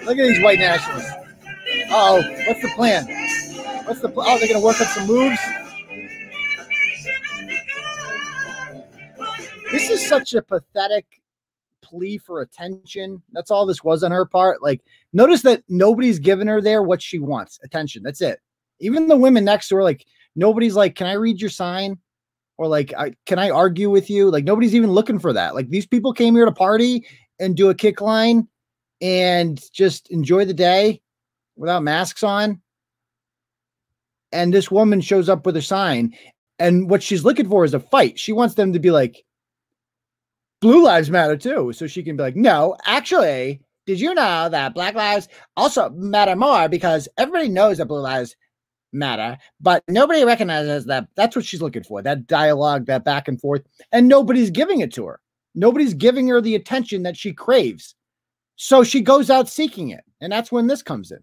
[0.06, 1.12] Look at these white nationalists.
[1.89, 3.06] Oh, what's the plan?
[3.86, 4.27] What's the plan?
[4.30, 5.39] Oh, they're going to work up some moves.
[9.71, 11.06] This is such a pathetic
[11.82, 13.21] plea for attention.
[13.32, 14.62] That's all this was on her part.
[14.62, 14.82] Like,
[15.13, 18.03] notice that nobody's giving her there what she wants attention.
[18.03, 18.39] That's it.
[18.80, 21.97] Even the women next to her, like, nobody's like, Can I read your sign?
[22.58, 24.32] Or like, I, Can I argue with you?
[24.32, 25.56] Like, nobody's even looking for that.
[25.56, 27.06] Like, these people came here to party
[27.39, 28.47] and do a kick line
[29.01, 31.01] and just enjoy the day
[31.56, 32.62] without masks on.
[34.32, 36.15] And this woman shows up with a sign.
[36.60, 38.17] And what she's looking for is a fight.
[38.17, 39.23] She wants them to be like,
[40.61, 41.71] Blue Lives Matter too.
[41.73, 46.35] So she can be like, no, actually, did you know that Black Lives also matter
[46.35, 48.35] more because everybody knows that Blue Lives
[48.93, 51.07] matter, but nobody recognizes that.
[51.15, 53.63] That's what she's looking for that dialogue, that back and forth.
[53.91, 55.19] And nobody's giving it to her.
[55.55, 57.95] Nobody's giving her the attention that she craves.
[58.55, 60.03] So she goes out seeking it.
[60.19, 61.19] And that's when this comes in.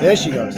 [0.00, 0.54] There she goes.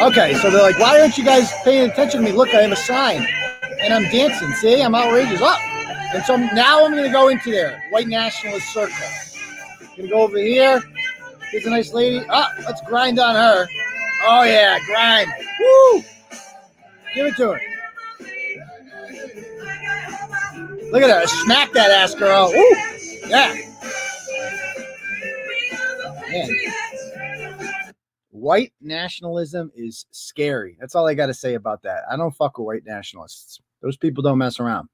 [0.00, 2.32] Okay, so they're like, why aren't you guys paying attention to me?
[2.32, 3.26] Look, I have a sign
[3.80, 4.50] and I'm dancing.
[4.54, 5.42] See, I'm outrageous.
[5.42, 5.58] Up.
[5.60, 6.10] Oh.
[6.14, 8.96] And so now I'm going to go into there, white nationalist circle.
[9.96, 10.82] Gonna go over here.
[11.50, 12.24] Here's a nice lady.
[12.30, 13.66] Ah, oh, let's grind on her.
[14.22, 15.30] Oh yeah, grind.
[15.60, 16.02] Woo!
[17.14, 17.60] Give it to her.
[20.92, 21.26] Look at her.
[21.26, 22.50] Smack that ass, girl.
[22.54, 22.76] Woo!
[23.28, 23.54] Yeah.
[26.30, 26.48] Man.
[28.40, 30.74] White nationalism is scary.
[30.80, 32.04] That's all I got to say about that.
[32.10, 33.60] I don't fuck with white nationalists.
[33.82, 34.88] Those people don't mess around.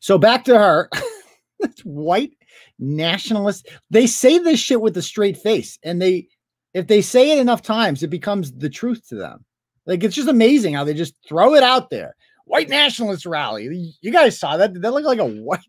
[0.00, 0.90] So back to her.
[1.84, 2.32] white
[2.80, 3.62] nationalists.
[3.90, 5.78] They say this shit with a straight face.
[5.84, 6.26] And they
[6.72, 9.44] if they say it enough times, it becomes the truth to them.
[9.86, 12.16] Like it's just amazing how they just throw it out there.
[12.46, 13.94] White nationalist rally.
[14.00, 14.72] You guys saw that?
[14.72, 15.60] Did that look like a white?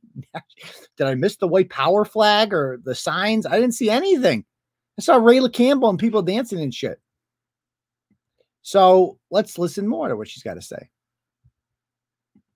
[0.98, 3.46] Did I miss the white power flag or the signs?
[3.46, 4.46] I didn't see anything.
[4.98, 7.00] I saw Rayla Campbell and people dancing and shit.
[8.62, 10.90] So let's listen more to what she's got to say.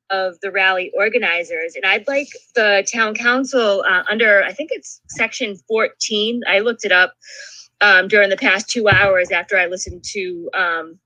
[0.09, 5.01] Of the rally organizers, and I'd like the town council uh, under, I think it's
[5.09, 6.41] section 14.
[6.47, 7.13] I looked it up
[7.81, 10.99] um, during the past two hours after I listened to um,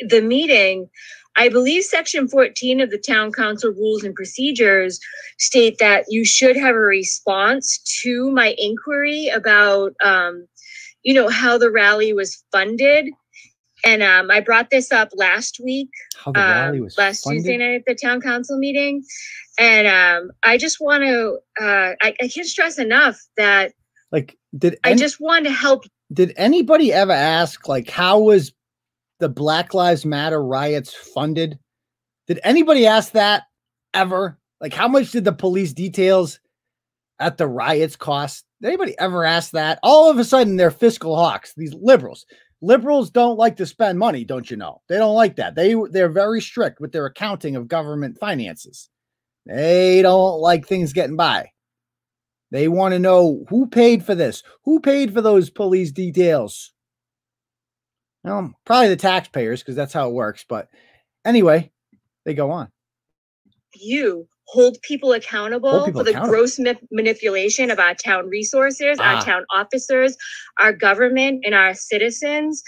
[0.00, 0.90] the meeting.
[1.36, 4.98] I believe section 14 of the town council rules and procedures
[5.38, 10.46] state that you should have a response to my inquiry about, um,
[11.02, 13.10] you know, how the rally was funded.
[13.84, 17.44] And um, I brought this up last week, how the rally um, was last funded?
[17.44, 19.02] Tuesday night at the town council meeting.
[19.58, 23.72] And um, I just want to, uh, I, I can't stress enough that
[24.12, 25.84] like, did any, I just want to help.
[26.12, 28.52] Did anybody ever ask, like, how was
[29.20, 31.58] the Black Lives Matter riots funded?
[32.26, 33.44] Did anybody ask that
[33.94, 34.38] ever?
[34.60, 36.40] Like, how much did the police details
[37.18, 38.44] at the riots cost?
[38.60, 39.78] Did anybody ever ask that?
[39.82, 42.26] All of a sudden, they're fiscal hawks, these liberals.
[42.62, 44.82] Liberals don't like to spend money, don't you know?
[44.88, 45.54] They don't like that.
[45.54, 48.90] They they're very strict with their accounting of government finances.
[49.46, 51.50] They don't like things getting by.
[52.50, 56.72] They want to know who paid for this, who paid for those police details.
[58.24, 60.44] Well, probably the taxpayers because that's how it works.
[60.48, 60.68] But
[61.24, 61.70] anyway,
[62.24, 62.68] they go on.
[63.74, 66.34] You hold people accountable hold people for the accountable.
[66.34, 69.16] gross ma- manipulation of our town resources, ah.
[69.16, 70.16] our town officers,
[70.58, 72.62] our government, and our citizens.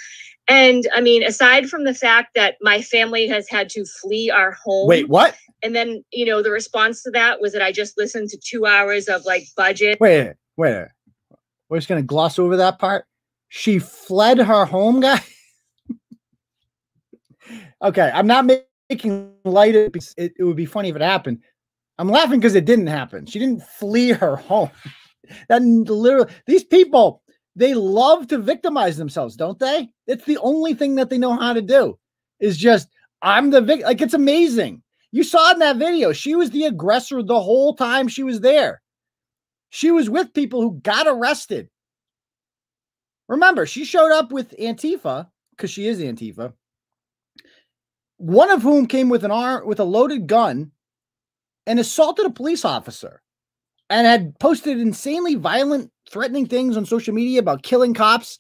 [0.49, 4.53] And I mean, aside from the fact that my family has had to flee our
[4.53, 4.88] home.
[4.88, 5.37] Wait, what?
[5.62, 8.67] And then, you know, the response to that was that I just listened to two
[8.67, 9.99] hours of like budget.
[10.01, 10.87] Wait, wait.
[11.69, 13.07] We're just going to gloss over that part.
[13.49, 15.21] She fled her home, guy.
[17.83, 18.49] Okay, I'm not
[18.88, 20.33] making light of it, it.
[20.38, 21.40] It would be funny if it happened.
[21.99, 23.27] I'm laughing because it didn't happen.
[23.27, 24.71] She didn't flee her home.
[25.49, 27.23] that literally, these people,
[27.57, 29.88] they love to victimize themselves, don't they?
[30.07, 31.99] It's the only thing that they know how to do.
[32.40, 32.88] Is just
[33.21, 33.87] I'm the victim.
[33.87, 34.83] Like it's amazing.
[35.11, 38.81] You saw in that video, she was the aggressor the whole time she was there.
[39.71, 41.68] She was with people who got arrested.
[43.29, 46.53] Remember, she showed up with Antifa because she is Antifa
[48.23, 50.71] one of whom came with an arm with a loaded gun
[51.67, 53.21] and assaulted a police officer
[53.91, 58.39] and had posted insanely violent threatening things on social media about killing cops.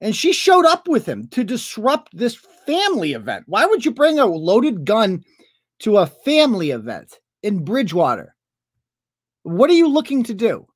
[0.00, 2.34] And she showed up with him to disrupt this
[2.66, 3.44] family event.
[3.46, 5.22] Why would you bring a loaded gun
[5.80, 8.34] to a family event in bridgewater?
[9.42, 10.66] What are you looking to do?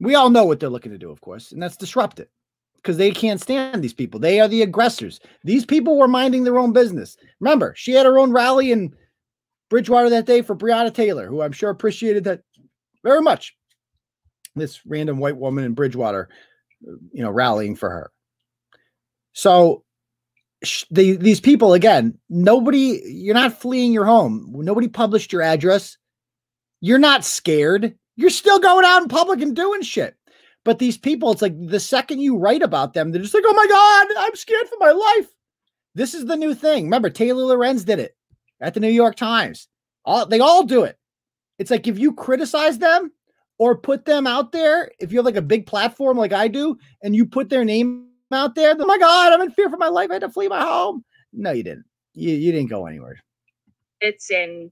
[0.00, 2.30] We all know what they're looking to do of course and that's disrupt it
[2.82, 4.18] because they can't stand these people.
[4.18, 5.20] They are the aggressors.
[5.44, 7.16] These people were minding their own business.
[7.40, 8.94] Remember, she had her own rally in
[9.70, 12.42] Bridgewater that day for Breonna Taylor, who I'm sure appreciated that
[13.04, 13.56] very much.
[14.54, 16.28] This random white woman in Bridgewater,
[16.86, 18.10] uh, you know, rallying for her.
[19.32, 19.84] So
[20.90, 25.96] the, these people again nobody you're not fleeing your home nobody published your address
[26.80, 30.14] you're not scared you're still going out in public and doing shit
[30.64, 33.54] but these people it's like the second you write about them they're just like oh
[33.54, 35.28] my god i'm scared for my life
[35.94, 38.16] this is the new thing remember taylor lorenz did it
[38.60, 39.68] at the new york times
[40.04, 40.98] all they all do it
[41.58, 43.12] it's like if you criticize them
[43.58, 46.76] or put them out there if you have like a big platform like i do
[47.02, 48.74] and you put their name out there.
[48.78, 50.10] Oh my God, I'm in fear for my life.
[50.10, 51.04] I had to flee my home.
[51.32, 51.84] No, you didn't.
[52.14, 53.18] You, you didn't go anywhere.
[54.00, 54.70] It's in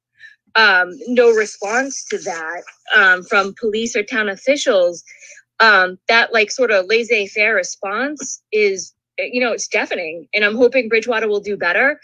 [0.57, 2.63] um, no response to that
[2.97, 5.03] um, from police or town officials.
[5.61, 10.27] Um, that like sort of laissez-faire response is, you know, it's deafening.
[10.35, 12.01] And I'm hoping Bridgewater will do better.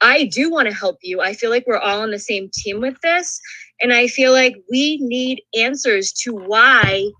[0.00, 1.20] I do want to help you.
[1.20, 3.40] I feel like we're all on the same team with this.
[3.82, 7.10] And I feel like we need answers to why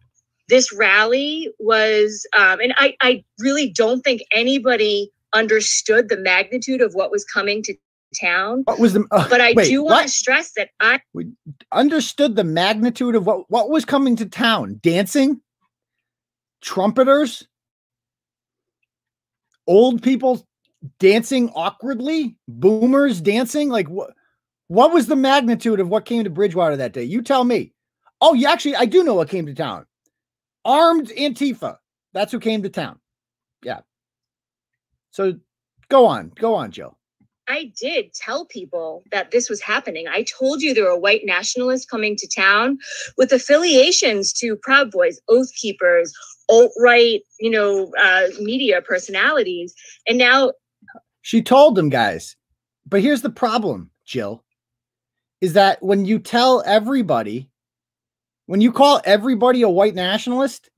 [0.49, 6.93] this rally was, um, and I, I really don't think anybody understood the magnitude of
[6.95, 7.75] what was coming to
[8.21, 8.63] town.
[8.65, 9.07] What was the?
[9.13, 11.27] Uh, but I wait, do want to stress that I we
[11.71, 14.81] understood the magnitude of what what was coming to town.
[14.83, 15.41] Dancing,
[16.61, 17.47] trumpeters,
[19.67, 20.47] old people
[20.99, 23.69] dancing awkwardly, boomers dancing.
[23.69, 24.13] Like what?
[24.69, 27.03] What was the magnitude of what came to Bridgewater that day?
[27.03, 27.73] You tell me.
[28.21, 29.85] Oh, yeah, actually, I do know what came to town
[30.65, 31.77] armed Antifa.
[32.13, 32.99] That's who came to town.
[33.65, 33.81] Yeah.
[35.11, 35.35] So
[35.89, 36.97] go on, go on, Jill.
[37.49, 40.07] I did tell people that this was happening.
[40.07, 42.79] I told you there were white nationalists coming to town
[43.19, 46.13] with affiliations to Proud Boys, Oath Keepers,
[46.51, 49.75] alt right, you know, uh, media personalities.
[50.07, 50.53] And now
[51.23, 52.37] she told them, guys.
[52.87, 54.45] But here's the problem, Jill,
[55.41, 57.51] is that when you tell everybody
[58.51, 60.71] when you call everybody a white nationalist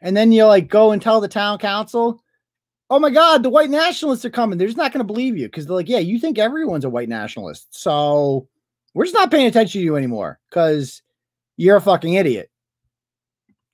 [0.00, 2.22] and then you like go and tell the town council,
[2.88, 4.56] oh my God, the white nationalists are coming.
[4.56, 6.88] They're just not going to believe you because they're like, yeah, you think everyone's a
[6.88, 7.66] white nationalist.
[7.78, 8.48] So
[8.94, 11.02] we're just not paying attention to you anymore because
[11.58, 12.50] you're a fucking idiot.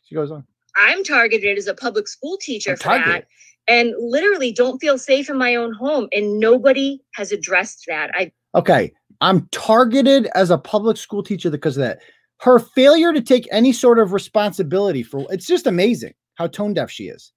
[0.07, 0.45] She goes on.
[0.76, 3.26] I'm targeted as a public school teacher for that
[3.68, 6.08] and literally don't feel safe in my own home.
[6.12, 8.10] And nobody has addressed that.
[8.14, 8.92] I okay.
[9.20, 12.00] I'm targeted as a public school teacher because of that
[12.40, 16.90] her failure to take any sort of responsibility for it's just amazing how tone deaf
[16.90, 17.32] she is.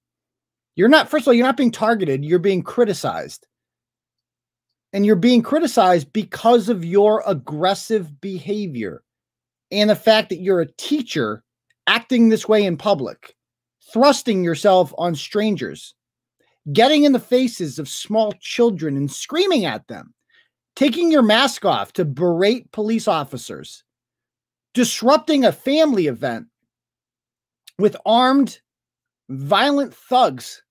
[0.76, 3.46] You're not, first of all, you're not being targeted, you're being criticized.
[4.92, 9.02] And you're being criticized because of your aggressive behavior
[9.70, 11.42] and the fact that you're a teacher
[11.88, 13.34] acting this way in public,
[13.92, 15.94] thrusting yourself on strangers,
[16.72, 20.14] getting in the faces of small children and screaming at them,
[20.76, 23.82] taking your mask off to berate police officers
[24.74, 26.46] disrupting a family event
[27.78, 28.60] with armed,
[29.28, 30.62] violent thugs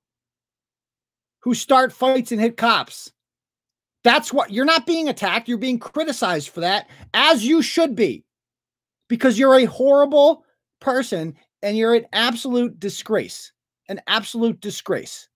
[1.42, 3.12] who start fights and hit cops.
[4.04, 5.50] That's what you're not being attacked.
[5.50, 8.24] You're being criticized for that, as you should be,
[9.10, 10.46] because you're a horrible
[10.80, 13.52] person and you're an absolute disgrace.
[13.90, 15.30] An absolute disgrace.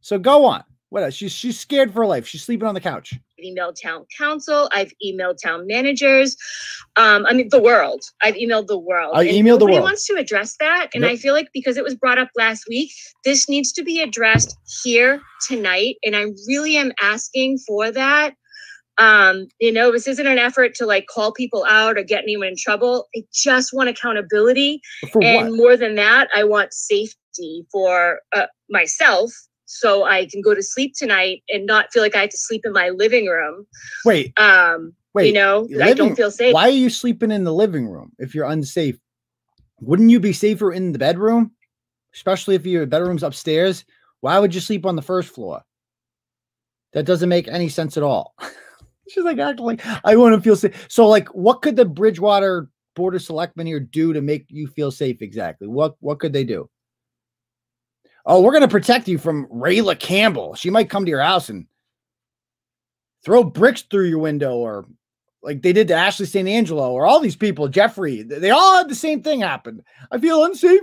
[0.00, 0.64] So go on.
[0.90, 1.14] What else?
[1.14, 2.26] She's she's scared for her life.
[2.26, 3.18] She's sleeping on the couch.
[3.44, 4.68] emailed town council.
[4.72, 6.36] I've emailed town managers.
[6.94, 8.00] Um, I mean the world.
[8.22, 9.12] I've emailed the world.
[9.16, 9.82] I and emailed the world.
[9.82, 10.90] wants to address that.
[10.94, 12.92] And I feel like because it was brought up last week,
[13.24, 15.96] this needs to be addressed here tonight.
[16.04, 18.34] And I really am asking for that.
[18.98, 22.48] Um, you know, this isn't an effort to like call people out or get anyone
[22.48, 23.08] in trouble.
[23.16, 24.80] I just want accountability.
[25.12, 29.32] For and more than that, I want safety for uh, myself
[29.66, 32.62] so I can go to sleep tonight and not feel like I have to sleep
[32.64, 33.66] in my living room.
[34.04, 35.28] Wait, Um, wait.
[35.28, 36.54] you know, I don't feel safe.
[36.54, 38.98] Why are you sleeping in the living room if you're unsafe?
[39.80, 41.52] Wouldn't you be safer in the bedroom?
[42.14, 43.84] Especially if your bedroom's upstairs.
[44.20, 45.62] Why would you sleep on the first floor?
[46.92, 48.34] That doesn't make any sense at all.
[49.08, 50.86] She's like acting like I want to feel safe.
[50.88, 54.90] So, like, what could the Bridgewater Board of Selectmen here do to make you feel
[54.90, 55.68] safe exactly?
[55.68, 56.68] What what could they do?
[58.26, 60.54] Oh, we're gonna protect you from Rayla Campbell.
[60.54, 61.66] She might come to your house and
[63.24, 64.86] throw bricks through your window or
[65.42, 66.48] like they did to Ashley St.
[66.48, 69.82] Angelo or all these people, Jeffrey, they all had the same thing happen.
[70.10, 70.80] I feel unsafe.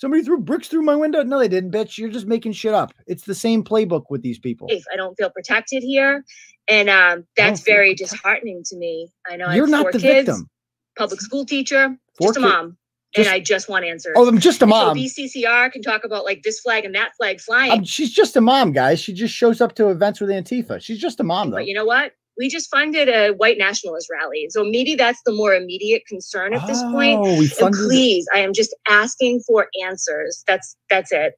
[0.00, 1.22] Somebody threw bricks through my window.
[1.22, 1.98] No, they didn't, bitch.
[1.98, 2.94] You're just making shit up.
[3.06, 4.66] It's the same playbook with these people.
[4.90, 6.24] I don't feel protected here.
[6.68, 8.16] And um, that's very protected.
[8.16, 9.10] disheartening to me.
[9.30, 10.48] I know I You're have not the kids, victim.
[10.96, 12.78] public school teacher, Four just a mom.
[13.14, 14.14] just- and I just want answers.
[14.16, 14.96] Oh, I'm just a mom.
[14.96, 17.70] So BCCR can talk about like this flag and that flag flying.
[17.72, 19.00] Um, she's just a mom, guys.
[19.00, 20.80] She just shows up to events with Antifa.
[20.80, 21.58] She's just a mom, though.
[21.58, 22.12] But you know what?
[22.40, 24.46] We just funded a white nationalist rally.
[24.48, 27.20] So maybe that's the more immediate concern at this point.
[27.20, 27.80] Oh, And funded.
[27.82, 30.42] please, I am just asking for answers.
[30.46, 31.34] That's that's it.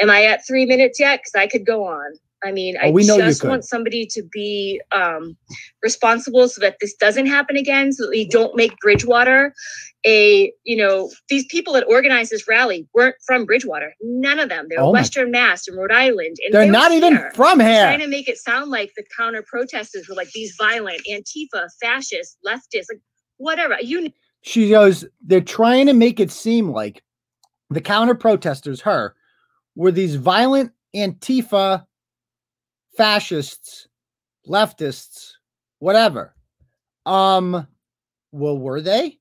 [0.00, 1.20] Am I at three minutes yet?
[1.20, 2.14] Because I could go on.
[2.44, 5.36] I mean, Oh, I we know just want somebody to be um,
[5.82, 9.52] responsible so that this doesn't happen again, so that we don't make Bridgewater
[10.06, 13.94] a, you know, these people that organized this rally weren't from Bridgewater.
[14.00, 14.66] None of them.
[14.68, 16.36] They're Oh Western Mass and Rhode Island.
[16.44, 17.82] And They're they not even from here.
[17.82, 22.38] Trying to make it sound like the counter protesters were like these violent Antifa, fascist,
[22.46, 23.00] leftist, like
[23.36, 23.76] whatever.
[23.80, 24.10] You
[24.42, 27.02] She goes, they're trying to make it seem like
[27.68, 29.14] the counter protesters, her,
[29.74, 31.84] were these violent Antifa
[33.00, 33.88] fascists,
[34.46, 35.32] leftists,
[35.78, 36.34] whatever.
[37.06, 37.66] Um,
[38.30, 39.18] well, were they?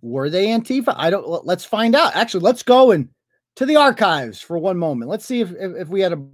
[0.00, 0.94] Were they Antifa?
[0.96, 1.28] I don't.
[1.28, 2.16] let- Let's find out.
[2.16, 3.08] Actually, let's go and
[3.56, 5.10] to the archives for one moment.
[5.10, 6.24] Let's see if if, if we had a.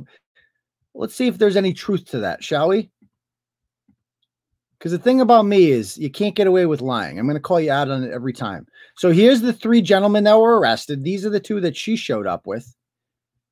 [0.94, 2.90] Let's see if there's any truth to that, shall we?
[4.78, 7.18] Because the thing about me is you can't get away with lying.
[7.18, 8.66] I'm going to call you out on it every time.
[8.96, 11.02] So here's the three gentlemen that were arrested.
[11.02, 12.72] These are the two that she showed up with.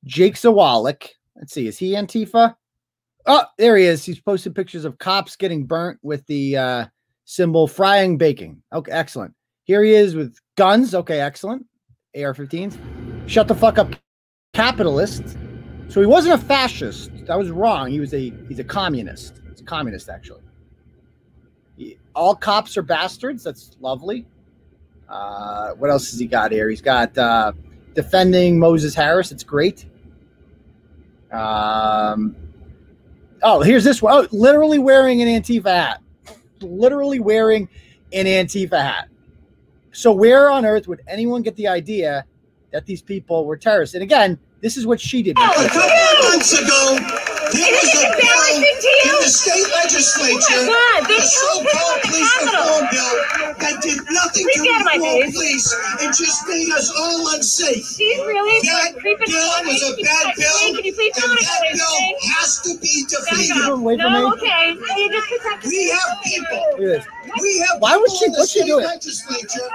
[0.05, 1.09] Jake Zawalik.
[1.37, 2.55] Let's see, is he Antifa?
[3.27, 4.05] Oh, there he is.
[4.05, 6.87] He's posted pictures of cops getting burnt with the uh,
[7.25, 8.63] symbol frying baking.
[8.73, 9.33] Okay, excellent.
[9.65, 10.95] Here he is with guns.
[10.95, 11.65] Okay, excellent.
[12.17, 12.77] AR-15s.
[13.29, 13.95] Shut the fuck up,
[14.53, 15.37] capitalist.
[15.89, 17.11] So he wasn't a fascist.
[17.29, 17.91] I was wrong.
[17.91, 19.41] He was a he's a communist.
[19.49, 20.43] He's a communist actually.
[21.77, 23.45] He- all cops are bastards.
[23.45, 24.27] That's lovely.
[25.09, 26.69] Uh, what else has he got here?
[26.71, 27.53] He's got uh,
[27.95, 29.31] defending Moses Harris.
[29.33, 29.87] It's great.
[31.33, 32.37] Um,
[33.43, 34.13] oh, here's this one.
[34.15, 36.03] Oh, literally wearing an Antifa hat.
[36.61, 37.69] Literally wearing
[38.13, 39.09] an Antifa hat.
[39.93, 42.25] So where on earth would anyone get the idea
[42.71, 43.95] that these people were terrorists?
[43.95, 45.37] And again, this is what she did.
[45.37, 46.99] A couple months ago,
[47.53, 51.19] there was a it embarrassing to bill in the state legislature, Oh my God, the
[51.23, 53.15] so-called in the police reform bill,
[53.63, 55.69] that did nothing Please to get out reform police
[56.03, 57.85] and just made us all unsafe.
[57.87, 59.73] She's really That creeping bill on me.
[59.73, 60.85] was a Can bad bill, Can and
[61.47, 62.17] that what bill saying?
[62.41, 63.55] has to be defeated.
[63.55, 64.75] Keep him away from no, okay.
[64.75, 65.29] You just
[65.67, 66.65] We have people.
[66.79, 67.05] Look.
[67.41, 68.85] We have Why would people she- in the what's she state doing?
[68.85, 69.69] legislature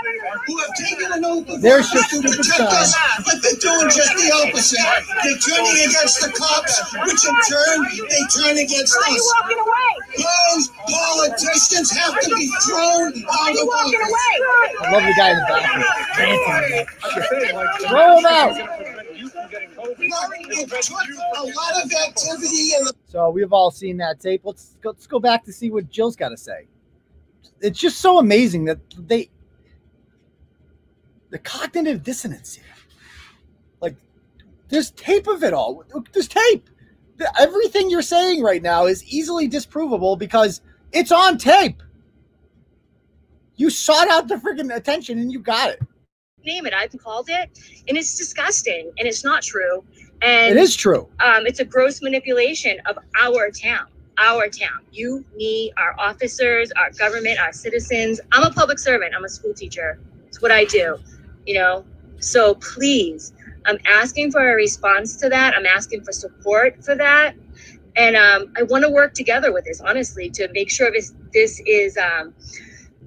[0.46, 2.92] who have taken an oath of There's office your to protect us,
[3.26, 4.84] but they're doing just the opposite.
[5.24, 6.76] They're turning against the cops,
[7.08, 7.67] which in turn
[8.10, 9.24] they turn against Why us.
[10.18, 14.14] Those politicians have to be thrown out of office.
[14.80, 15.84] I love the guy in the bathroom.
[17.90, 18.88] Throw him out.
[20.00, 20.98] Lauren, It took
[21.38, 22.72] a lot of activity
[23.08, 24.42] So we've all seen that tape.
[24.44, 26.68] Let's go, let's go back to see what Jill's got to say.
[27.62, 29.30] It's just so amazing that they
[31.30, 32.66] the cognitive dissonance here.
[33.82, 33.96] Like
[34.70, 35.84] there's tape of it all.
[36.14, 36.70] There's tape.
[37.40, 40.62] Everything you're saying right now is easily disprovable because
[40.92, 41.82] it's on tape.
[43.56, 45.82] You sought out the freaking attention and you got it.
[46.46, 46.74] Name it.
[46.74, 47.60] I've called it,
[47.90, 49.84] and it's disgusting, and it's not true.
[50.22, 51.08] And It is true.
[51.20, 53.88] um, it's a gross manipulation of our town.
[54.20, 54.80] Our town.
[54.92, 58.22] You, me, our officers, our government, our citizens.
[58.32, 59.14] I'm a public servant.
[59.16, 60.00] I'm a school teacher.
[60.28, 60.98] It's what I do.
[61.46, 61.86] You know.
[62.20, 63.34] So please,
[63.68, 65.54] I'm asking for a response to that.
[65.56, 67.36] I'm asking for support for that.
[67.96, 71.62] And um, I want to work together with this, honestly, to make sure this this
[71.66, 72.34] is, um,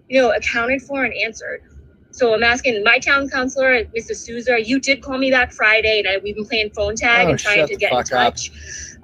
[0.09, 1.63] you know, accounted for and answered.
[2.11, 4.17] So I'm asking my town councilor, Mr.
[4.17, 4.61] Souza.
[4.63, 7.39] You did call me back Friday, and I, we've been playing phone tag Oh, and
[7.39, 8.51] trying to get in touch.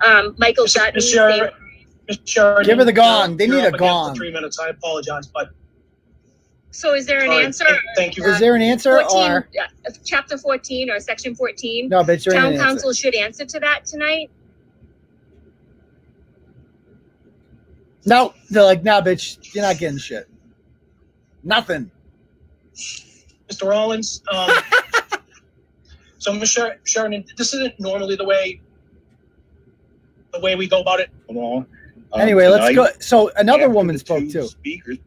[0.04, 0.74] Um, Michael Mr.
[0.74, 1.00] Dutton.
[1.00, 1.50] Mr.
[2.08, 3.36] they- Give her the gong.
[3.36, 4.14] They need a up gong.
[4.14, 4.58] Three minutes.
[4.60, 5.50] I apologize, but
[6.76, 7.44] So is there an sorry.
[7.44, 7.64] answer?
[7.64, 8.24] Thank- Thank you.
[8.26, 11.88] Is there an answer 14, or uh, chapter 14 or section 14?
[11.88, 12.04] no?
[12.04, 12.64] But is there Town an answer?
[12.66, 14.30] council should answer to that tonight.
[18.04, 20.28] No, they're like, nah, bitch, you're not getting shit.
[21.42, 21.90] Nothing.
[22.74, 23.68] Mr.
[23.70, 24.22] Rollins.
[24.30, 24.50] Um,
[26.18, 26.46] so, Mr.
[26.46, 28.60] Sher- Sheridan, this isn't normally the way
[30.34, 31.08] the way we go about it.
[31.26, 31.66] Hold on.
[32.12, 32.88] Um, Anyway, let's tonight, go.
[33.00, 34.46] So another after woman the spoke two too.
[34.48, 34.98] Speakers.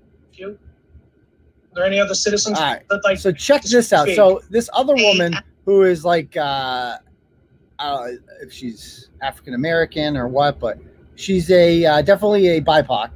[1.79, 1.85] You?
[1.85, 2.87] Are there any other citizens All right.
[2.89, 3.17] that like?
[3.17, 4.07] So check this out.
[4.09, 6.97] So this other woman who is like, uh,
[7.79, 10.79] I don't know if she's African American or what, but
[11.15, 13.11] she's a uh, definitely a BIPOC,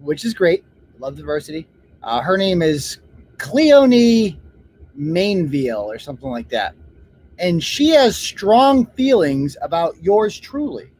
[0.00, 0.64] which is great.
[0.98, 1.66] Love diversity.
[2.02, 2.98] Uh, her name is
[3.38, 4.38] Cleone
[4.98, 6.74] Mainville or something like that,
[7.38, 10.90] and she has strong feelings about yours truly.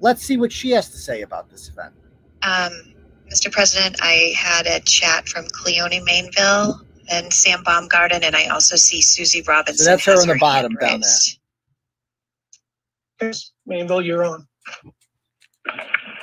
[0.00, 1.94] Let's see what she has to say about this event.
[2.42, 2.93] Um,
[3.30, 3.50] Mr.
[3.50, 9.00] President, I had a chat from Cleone Mainville and Sam Baumgarten, and I also see
[9.00, 9.84] Susie Robinson.
[9.84, 11.10] So that's her on the bottom hand down there.
[13.20, 13.52] raised.
[13.68, 14.46] Mainville, you're on.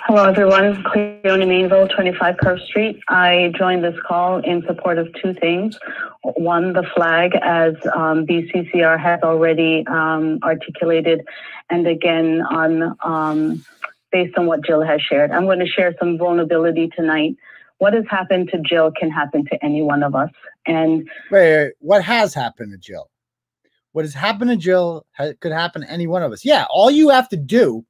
[0.05, 0.83] Hello, everyone.
[0.83, 2.99] Cleone Mainville, 25 Curve Street.
[3.07, 5.77] I joined this call in support of two things.
[6.23, 11.25] One, the flag, as um, BCCR has already um, articulated,
[11.69, 13.63] and again, on um,
[14.11, 15.31] based on what Jill has shared.
[15.31, 17.35] I'm going to share some vulnerability tonight.
[17.77, 20.29] What has happened to Jill can happen to any one of us.
[20.67, 23.09] And Wait, wait, what has happened to Jill?
[23.93, 26.45] What has happened to Jill ha- could happen to any one of us.
[26.45, 27.85] Yeah, all you have to do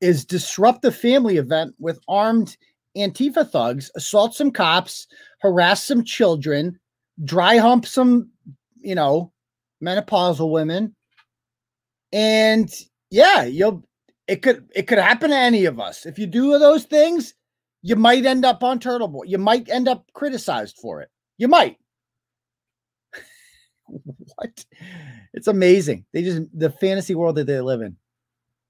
[0.00, 2.56] is disrupt the family event with armed
[2.96, 5.06] Antifa thugs, assault some cops,
[5.40, 6.78] harass some children,
[7.24, 8.30] dry hump some,
[8.80, 9.32] you know,
[9.82, 10.94] menopausal women.
[12.12, 12.72] And
[13.10, 13.84] yeah, you'll
[14.28, 16.06] it could it could happen to any of us.
[16.06, 17.34] If you do those things,
[17.82, 19.24] you might end up on Turtle Boy.
[19.26, 21.10] You might end up criticized for it.
[21.38, 21.76] You might.
[23.86, 24.64] what?
[25.34, 26.04] It's amazing.
[26.12, 27.96] They just the fantasy world that they live in.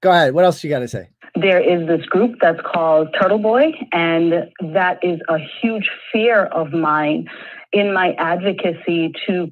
[0.01, 0.33] Go ahead.
[0.33, 1.09] What else you got to say?
[1.41, 6.71] there is this group that's called Turtle Boy, and that is a huge fear of
[6.71, 7.27] mine
[7.73, 9.51] in my advocacy to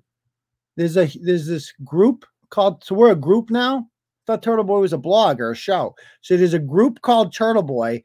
[0.78, 3.88] There's a there's this group called so we're a group now.
[4.26, 5.95] Thought Turtle Boy was a blog or a show.
[6.21, 8.01] So there's a group called Turtle Boy,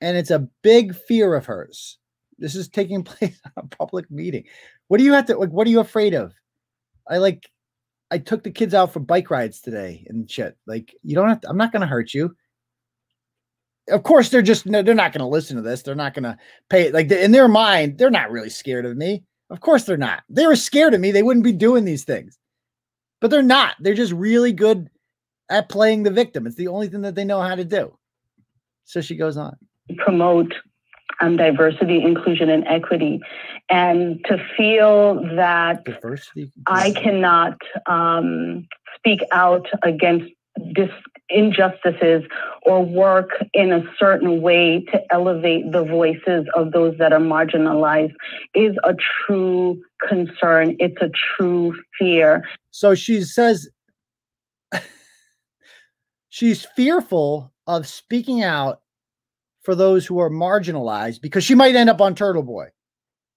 [0.00, 1.98] and it's a big fear of hers.
[2.38, 4.44] This is taking place at a public meeting.
[4.88, 5.50] What do you have to like?
[5.50, 6.32] What are you afraid of?
[7.08, 7.48] I like.
[8.10, 10.56] I took the kids out for bike rides today and shit.
[10.66, 11.48] Like you don't have to.
[11.48, 12.36] I'm not gonna hurt you.
[13.88, 15.82] Of course, they're just no, they're not gonna listen to this.
[15.82, 16.38] They're not gonna
[16.70, 16.88] pay.
[16.88, 16.94] it.
[16.94, 19.24] Like in their mind, they're not really scared of me.
[19.50, 20.22] Of course, they're not.
[20.28, 21.10] They were scared of me.
[21.10, 22.38] They wouldn't be doing these things.
[23.20, 23.76] But they're not.
[23.80, 24.88] They're just really good
[25.50, 26.46] at playing the victim.
[26.46, 27.96] It's the only thing that they know how to do.
[28.84, 29.56] So she goes on.
[29.98, 30.54] promote
[31.20, 33.20] um, diversity, inclusion, and equity,
[33.70, 36.50] and to feel that Diversity.
[36.66, 38.66] I cannot um,
[38.96, 40.26] speak out against
[40.74, 40.88] dis-
[41.30, 42.22] injustices
[42.62, 48.12] or work in a certain way to elevate the voices of those that are marginalized
[48.54, 48.94] is a
[49.26, 50.76] true concern.
[50.78, 52.44] It's a true fear.
[52.70, 53.68] So she says
[56.34, 58.80] she's fearful of speaking out
[59.62, 62.66] for those who are marginalized because she might end up on Turtle Boy.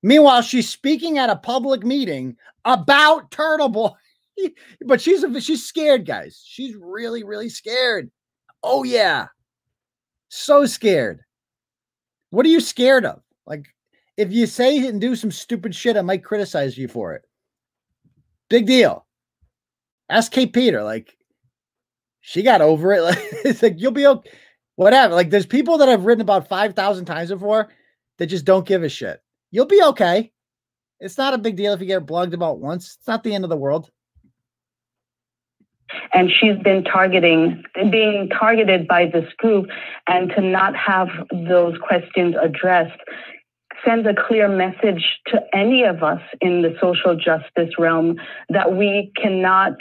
[0.02, 3.90] Meanwhile, she's speaking at a public meeting about Turtle Boy.
[4.88, 6.42] but she's she's scared, guys.
[6.44, 8.10] She's really, really scared.
[8.64, 9.28] Oh yeah.
[10.30, 11.20] So scared.
[12.32, 13.22] What are you scared of?
[13.46, 13.68] Like,
[14.18, 17.22] if you say and do some stupid shit, I might criticize you for it.
[18.50, 19.06] Big deal.
[20.10, 20.84] Ask Kate Peter.
[20.84, 21.17] Like,
[22.28, 23.04] she got over it.
[23.04, 24.30] Like, it's like you'll be okay.
[24.76, 25.16] Whatever.
[25.16, 27.70] Like, there's people that I've written about five thousand times before
[28.18, 29.22] that just don't give a shit.
[29.52, 30.32] You'll be okay.
[31.00, 32.98] It's not a big deal if you get blogged about once.
[32.98, 33.90] It's not the end of the world.
[36.14, 39.68] and she's been targeting being targeted by this group
[40.08, 43.00] and to not have those questions addressed
[43.86, 48.18] sends a clear message to any of us in the social justice realm
[48.50, 49.74] that we cannot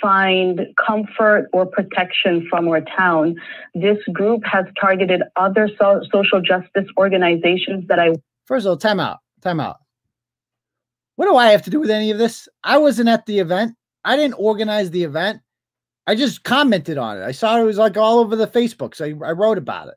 [0.00, 3.36] find comfort or protection from our town.
[3.74, 8.14] This group has targeted other so- social justice organizations that I
[8.46, 9.18] First of all, time out.
[9.42, 9.76] Time out.
[11.16, 12.48] What do I have to do with any of this?
[12.62, 13.74] I wasn't at the event.
[14.04, 15.40] I didn't organize the event.
[16.06, 17.24] I just commented on it.
[17.24, 18.94] I saw it was like all over the Facebook.
[18.94, 19.94] So I, I wrote about it.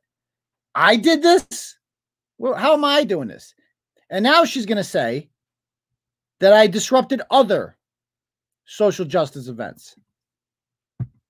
[0.74, 1.78] I did this.
[2.38, 3.54] Well, how am I doing this?
[4.10, 5.30] And now she's going to say
[6.40, 7.78] that I disrupted other
[8.70, 9.96] social justice events.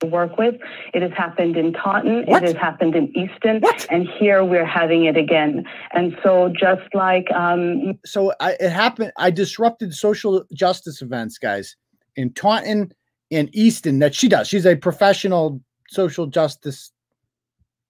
[0.06, 0.56] work with.
[0.94, 2.44] It has happened in Taunton, What?
[2.44, 3.86] it has happened in Easton, What?
[3.90, 5.66] and here we're having it again.
[5.94, 9.12] And so just like um, so I, it happened.
[9.18, 11.76] I disrupted social justice events, guys,
[12.16, 12.94] in Taunton
[13.32, 14.00] and Easton.
[14.00, 14.48] That she does.
[14.48, 16.92] She's a professional social justice,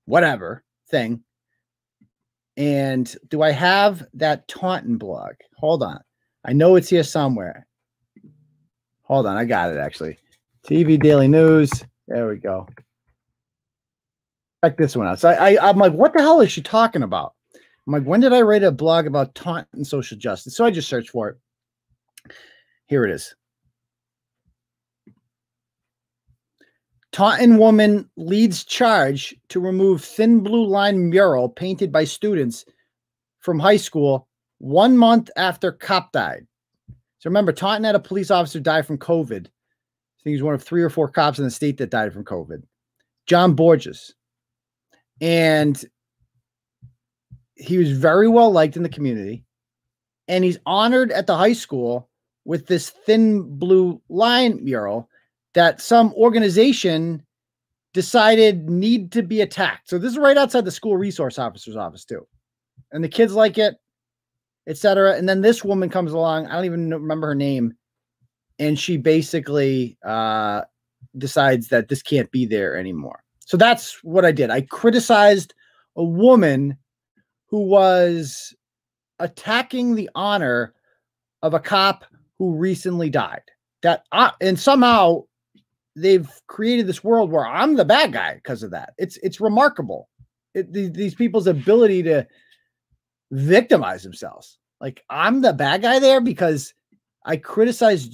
[0.06, 1.24] whatever thing.
[2.58, 5.34] And do I have that Taunton blog?
[5.58, 6.00] Hold on.
[6.45, 7.66] I know it's here somewhere.
[9.10, 9.38] Hold on.
[9.38, 10.18] I got it actually.
[10.68, 11.72] TB Daily News.
[12.07, 12.68] There we go.
[14.64, 15.20] Check this one out.
[15.20, 17.34] So I, I I'm like, what the hell is she talking about?
[17.88, 20.55] I'm like, when did I write a blog about Taunton social justice?
[20.55, 21.38] So I just searched for it.
[22.88, 23.34] Here it is.
[27.12, 32.66] Taunton woman leads charge to remove thin blue line mural painted by students
[33.39, 34.28] from high school
[34.60, 36.45] one month after cop died.
[37.20, 39.45] So remember, Taunton had a police officer die from COVID.
[39.45, 42.26] I think he's one of three or four cops in the state that died from
[42.26, 42.63] COVID.
[43.28, 44.13] John Borges.
[45.22, 45.84] And
[47.55, 49.43] he was very well liked in the community
[50.30, 52.09] and he's honored at the high school
[52.45, 55.09] with this thin blue line mural
[55.55, 57.22] that some organization
[57.93, 59.89] decided need to be attacked.
[59.89, 62.26] So this is right outside the school resource officer's office too.
[62.91, 63.76] And the kids like it,
[64.70, 65.17] etc.
[65.17, 66.47] And then this woman comes along.
[66.47, 67.74] I don't even remember her name.
[68.59, 70.61] And she basically uh,
[71.17, 73.24] decides that this can't be there anymore.
[73.39, 74.51] So that's what I did.
[74.51, 75.53] I criticized
[75.95, 76.78] a woman
[77.47, 78.53] who was
[79.17, 80.76] attacking the honor
[81.41, 82.05] of a cop
[82.38, 83.41] who recently died.
[83.82, 85.24] That I, and somehow
[85.95, 88.93] they've created this world where I'm the bad guy because of that.
[88.97, 90.09] It's it's remarkable.
[90.53, 92.28] It, these people's ability to
[93.32, 94.57] victimize themselves.
[94.82, 96.73] Like I'm the bad guy there because
[97.25, 98.13] I criticized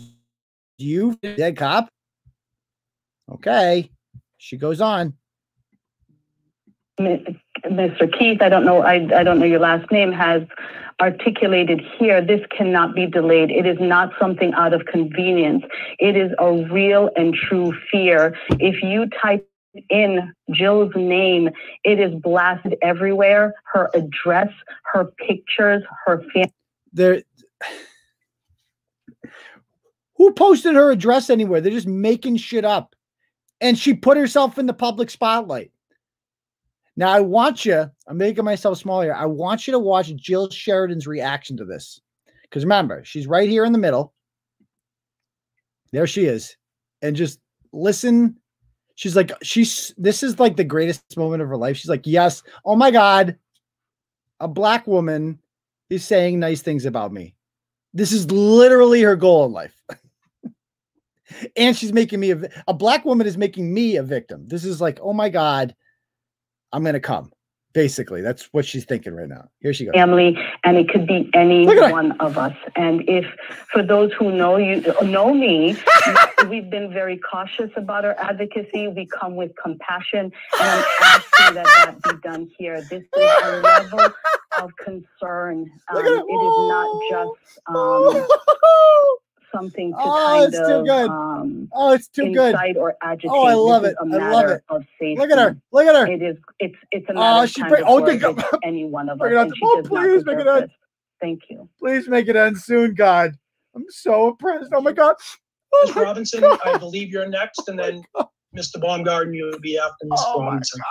[0.78, 1.90] you, dead cop.
[3.32, 3.92] Okay,
[4.38, 5.14] she goes on.
[7.00, 8.18] Mr.
[8.18, 10.44] Keith, I don't know, I, I don't know your last name, has
[11.02, 13.52] articulated here, this cannot be delayed.
[13.52, 15.64] It is not something out of convenience.
[16.00, 18.38] It is a real and true fear.
[18.52, 19.48] If you type
[19.90, 21.50] in Jill's name,
[21.84, 23.54] it is blasted everywhere.
[23.66, 24.50] Her address,
[24.94, 26.54] her pictures, her family.
[26.94, 27.24] There.
[30.18, 31.60] Who posted her address anywhere?
[31.60, 32.96] They're just making shit up.
[33.60, 35.72] And she put herself in the public spotlight.
[36.98, 39.14] Now I want you, I'm making myself small here.
[39.14, 42.00] I want you to watch Jill Sheridan's reaction to this.
[42.44, 44.14] Because remember, she's right here in the middle.
[45.92, 46.56] There she is.
[47.02, 47.40] And just
[47.74, 48.38] listen.
[48.96, 51.78] She's like, she's this is like the greatest moment of her life.
[51.78, 53.38] She's like, Yes, oh my God,
[54.40, 55.40] a black woman
[55.90, 57.36] is saying nice things about me.
[57.94, 59.82] This is literally her goal in life.
[61.58, 64.48] and she's making me a, a black woman is making me a victim.
[64.48, 65.76] This is like, oh my God
[66.76, 67.32] I'm to come.
[67.76, 69.50] Basically, that's what she's thinking right now.
[69.60, 69.92] Here she goes.
[69.94, 72.56] Family, and it could be any one of us.
[72.78, 73.26] And if,
[73.70, 75.76] for those who know you, know me,
[76.50, 78.88] we've been very cautious about our advocacy.
[78.88, 82.80] We come with compassion, and I'm asking that that be done here.
[82.80, 84.14] This is a level
[84.62, 85.70] of concern.
[85.90, 87.60] Um, it is not just.
[87.76, 88.28] Um,
[89.54, 91.10] something to oh, kind it's too of good.
[91.10, 92.56] Um, oh, it's too good.
[92.78, 93.32] or agitate.
[93.32, 94.14] Oh, I love this it.
[94.14, 94.64] I love it.
[94.70, 95.16] Of safety.
[95.18, 95.58] Look at her.
[95.72, 96.08] Look at her.
[96.08, 96.38] It is.
[96.60, 96.76] It's.
[96.92, 99.28] It's a oh, matter oh, she bring, oh, think of any one of us.
[99.32, 100.72] And oh, please make it end.
[101.22, 101.70] Thank you.
[101.80, 103.34] Please make it end soon, God.
[103.76, 104.72] I'm so impressed.
[104.74, 105.16] Oh my God.
[105.74, 105.96] Oh Ms.
[105.96, 106.60] Robinson, God.
[106.64, 108.80] I believe you're next, and then oh Mr.
[108.80, 110.20] Baumgarten, you will be after Ms.
[110.26, 110.82] Oh Robinson.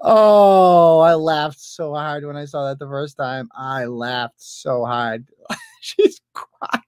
[0.00, 3.48] Oh, I laughed so hard when I saw that the first time.
[3.56, 5.26] I laughed so hard.
[5.80, 6.82] She's crying.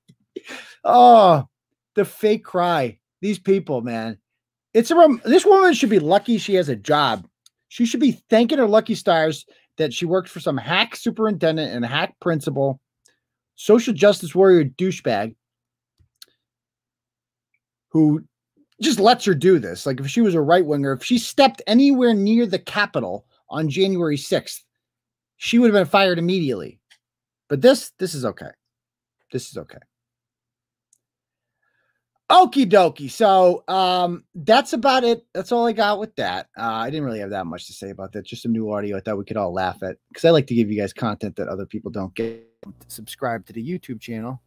[0.85, 1.47] Oh,
[1.95, 2.99] the fake cry.
[3.21, 4.19] These people, man.
[4.73, 7.27] It's a this woman should be lucky she has a job.
[7.69, 11.85] She should be thanking her lucky stars that she worked for some hack superintendent and
[11.85, 12.81] hack principal,
[13.55, 15.35] social justice warrior douchebag
[17.91, 18.25] who
[18.81, 19.87] just lets her do this.
[19.87, 23.69] Like if she was a right winger, if she stepped anywhere near the Capitol on
[23.69, 24.61] January 6th,
[25.37, 26.81] she would have been fired immediately.
[27.49, 28.51] But this, this is okay.
[29.33, 29.79] This is okay.
[32.31, 33.11] Okie dokie.
[33.11, 35.27] So um, that's about it.
[35.35, 36.47] That's all I got with that.
[36.57, 38.25] Uh, I didn't really have that much to say about that.
[38.25, 40.55] Just some new audio I thought we could all laugh at because I like to
[40.55, 42.47] give you guys content that other people don't get.
[42.87, 44.41] Subscribe to the YouTube channel.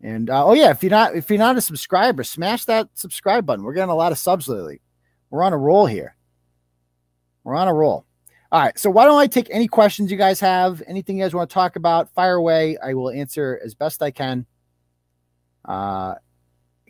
[0.00, 3.44] And uh, oh yeah, if you're not if you're not a subscriber, smash that subscribe
[3.44, 3.64] button.
[3.64, 4.80] We're getting a lot of subs lately.
[5.30, 6.14] We're on a roll here.
[7.42, 8.06] We're on a roll.
[8.52, 8.78] All right.
[8.78, 10.80] So why don't I take any questions you guys have?
[10.86, 12.12] Anything you guys want to talk about?
[12.14, 12.78] Fire away.
[12.78, 14.46] I will answer as best I can.
[15.64, 16.14] Uh,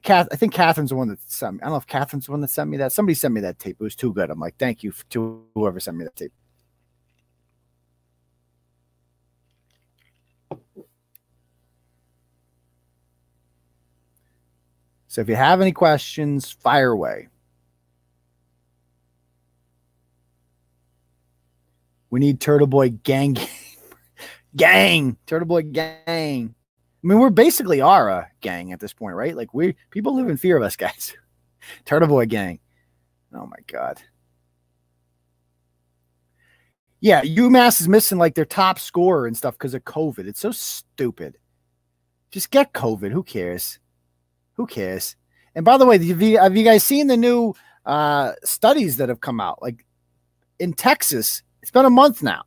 [0.02, 1.60] Kath, I think Catherine's the one that sent me.
[1.62, 2.92] I don't know if Catherine's the one that sent me that.
[2.92, 3.76] Somebody sent me that tape.
[3.80, 4.30] It was too good.
[4.30, 6.32] I'm like, thank you to whoever sent me that tape.
[15.08, 17.26] So if you have any questions, fire away.
[22.10, 23.36] We need Turtle Boy gang.
[24.56, 25.16] gang.
[25.26, 26.54] Turtle Boy gang.
[27.02, 29.36] I mean, we're basically are a gang at this point, right?
[29.36, 31.14] Like we people live in fear of us guys.
[31.84, 32.60] Turtle Boy gang.
[33.34, 34.00] Oh my god.
[37.00, 40.26] Yeah, UMass is missing like their top scorer and stuff because of COVID.
[40.26, 41.38] It's so stupid.
[42.30, 43.10] Just get COVID.
[43.10, 43.78] Who cares?
[44.54, 45.16] Who cares?
[45.54, 47.54] And by the way, have you, have you guys seen the new
[47.86, 49.62] uh, studies that have come out?
[49.62, 49.86] Like
[50.58, 52.42] in Texas, it's been a month now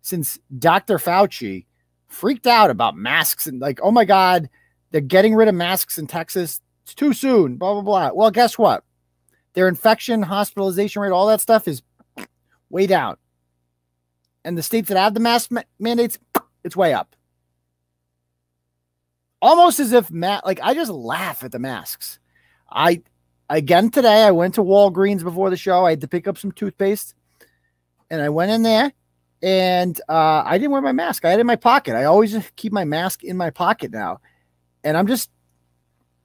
[0.00, 0.96] since Dr.
[0.96, 1.66] Fauci
[2.10, 4.50] freaked out about masks and like, oh my God,
[4.90, 6.60] they're getting rid of masks in Texas.
[6.82, 8.10] It's too soon, blah, blah, blah.
[8.12, 8.84] Well, guess what?
[9.54, 11.82] Their infection, hospitalization rate, all that stuff is
[12.68, 13.16] way down.
[14.44, 16.18] And the states that have the mask ma- mandates,
[16.64, 17.14] it's way up.
[19.42, 22.18] Almost as if Matt, like I just laugh at the masks.
[22.70, 23.02] I
[23.48, 24.24] again today.
[24.24, 25.84] I went to Walgreens before the show.
[25.84, 27.14] I had to pick up some toothpaste,
[28.10, 28.92] and I went in there,
[29.42, 31.24] and uh, I didn't wear my mask.
[31.24, 31.94] I had it in my pocket.
[31.94, 34.20] I always keep my mask in my pocket now,
[34.84, 35.30] and I'm just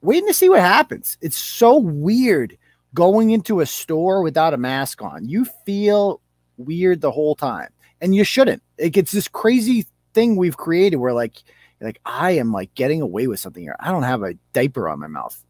[0.01, 1.17] waiting to see what happens.
[1.21, 2.57] It's so weird
[2.93, 5.27] going into a store without a mask on.
[5.27, 6.21] You feel
[6.57, 7.69] weird the whole time,
[8.01, 8.63] and you shouldn't.
[8.77, 11.43] It gets this crazy thing we've created where like
[11.81, 13.75] like I am like getting away with something here.
[13.79, 15.41] I don't have a diaper on my mouth.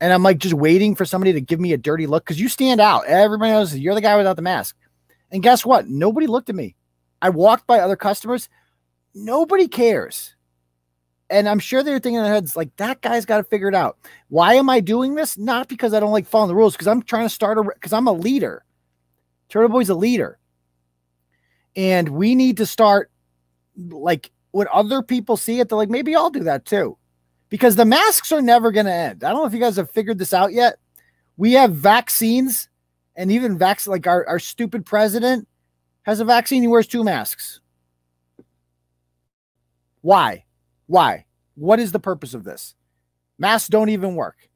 [0.00, 2.48] And I'm like just waiting for somebody to give me a dirty look because you
[2.48, 3.06] stand out.
[3.06, 4.76] Everybody knows you're the guy without the mask.
[5.30, 5.88] And guess what?
[5.88, 6.76] Nobody looked at me.
[7.20, 8.48] I walked by other customers.
[9.14, 10.34] Nobody cares.
[11.28, 13.74] And I'm sure they're thinking in their heads, like, that guy's got to figure it
[13.74, 13.98] out.
[14.28, 15.36] Why am I doing this?
[15.36, 17.92] Not because I don't like following the rules, because I'm trying to start a, because
[17.92, 18.64] I'm a leader.
[19.48, 20.38] Turtle Boy's a leader.
[21.74, 23.10] And we need to start,
[23.76, 26.96] like, when other people see it, they're like, maybe I'll do that too
[27.48, 29.22] because the masks are never going to end.
[29.22, 30.76] I don't know if you guys have figured this out yet.
[31.36, 32.68] We have vaccines
[33.16, 35.48] and even vaccine, like our, our stupid president
[36.02, 36.62] has a vaccine.
[36.62, 37.60] He wears two masks.
[40.02, 40.44] Why?
[40.86, 41.24] Why?
[41.54, 42.74] What is the purpose of this?
[43.38, 44.48] Masks don't even work.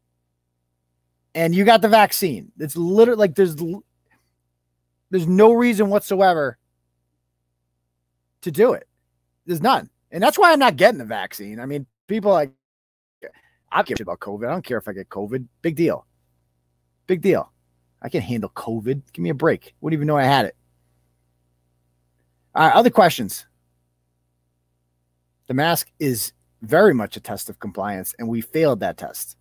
[1.34, 2.52] And you got the vaccine.
[2.58, 3.56] It's literally like there's
[5.10, 6.58] there's no reason whatsoever
[8.42, 8.86] to do it.
[9.46, 9.90] There's none.
[10.10, 11.60] And that's why I'm not getting the vaccine.
[11.60, 12.52] I mean, people like
[13.72, 14.46] I don't care about COVID.
[14.46, 15.46] I don't care if I get COVID.
[15.62, 16.06] Big deal.
[17.06, 17.52] Big deal.
[18.02, 19.02] I can handle COVID.
[19.12, 19.74] Give me a break.
[19.80, 20.56] Wouldn't even know I had it.
[22.54, 23.46] All right, other questions.
[25.46, 26.32] The mask is
[26.62, 29.36] very much a test of compliance, and we failed that test.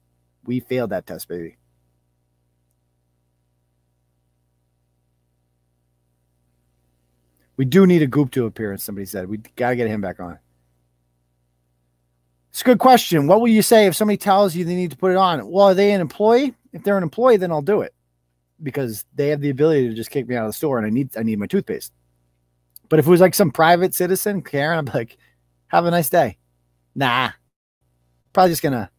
[0.45, 1.57] We failed that test, baby.
[7.57, 9.28] We do need a Goop to appearance, somebody said.
[9.28, 10.39] We got to get him back on.
[12.51, 13.28] It's a good question.
[13.28, 15.47] What will you say if somebody tells you they need to put it on?
[15.49, 16.55] Well, are they an employee?
[16.72, 17.93] If they're an employee, then I'll do it
[18.62, 20.89] because they have the ability to just kick me out of the store and I
[20.89, 21.93] need I need my toothpaste.
[22.89, 25.18] But if it was like some private citizen, Karen, I'm like,
[25.68, 26.38] have a nice day.
[26.95, 27.32] Nah.
[28.34, 28.89] Probably just gonna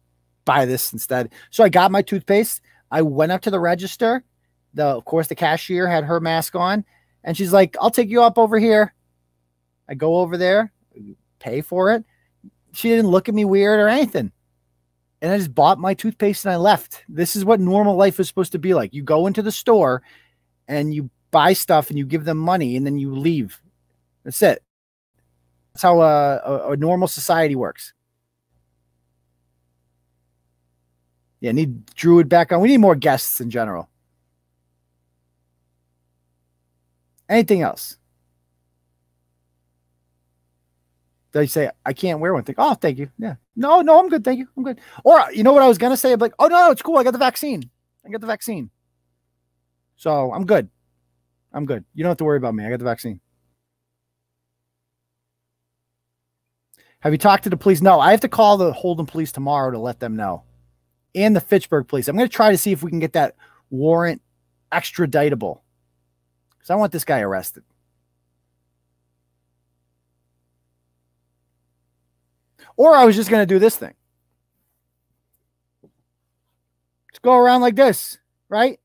[0.45, 1.33] buy this instead.
[1.49, 2.61] So I got my toothpaste.
[2.89, 4.23] I went up to the register.
[4.73, 6.85] The of course the cashier had her mask on,
[7.23, 8.93] and she's like, I'll take you up over here.
[9.89, 10.71] I go over there,
[11.39, 12.05] pay for it
[12.73, 14.31] she didn't look at me weird or anything.
[15.21, 17.03] And I just bought my toothpaste and I left.
[17.07, 18.93] This is what normal life is supposed to be like.
[18.93, 20.01] You go into the store
[20.67, 23.61] and you buy stuff and you give them money and then you leave.
[24.23, 24.63] That's it.
[25.73, 27.93] That's how a, a, a normal society works.
[31.39, 32.61] Yeah, need Druid back on.
[32.61, 33.89] We need more guests in general.
[37.29, 37.97] Anything else?
[41.31, 42.43] They say I can't wear one.
[42.43, 43.09] Think, oh, thank you.
[43.17, 44.23] Yeah, no, no, I'm good.
[44.23, 44.47] Thank you.
[44.57, 44.79] I'm good.
[45.03, 46.11] Or uh, you know what I was gonna say?
[46.11, 46.97] I'm like, oh no, no, it's cool.
[46.97, 47.69] I got the vaccine.
[48.05, 48.69] I got the vaccine.
[49.95, 50.69] So I'm good.
[51.53, 51.85] I'm good.
[51.93, 52.65] You don't have to worry about me.
[52.65, 53.19] I got the vaccine.
[57.01, 57.81] Have you talked to the police?
[57.81, 60.43] No, I have to call the Holden police tomorrow to let them know.
[61.15, 62.07] And the Fitchburg police.
[62.07, 63.35] I'm to try to see if we can get that
[63.69, 64.21] warrant
[64.71, 65.61] extraditable.
[66.51, 67.63] Because I want this guy arrested.
[72.77, 73.93] Or I was just going to do this thing.
[77.11, 78.17] Just go around like this,
[78.49, 78.79] right?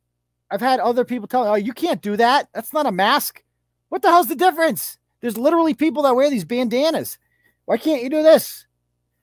[0.51, 2.49] I've had other people tell me, oh, you can't do that.
[2.55, 3.43] That's not a mask.
[3.89, 4.99] What the hell's the difference?
[5.20, 7.18] There's literally people that wear these bandanas.
[7.64, 8.66] Why can't you do this?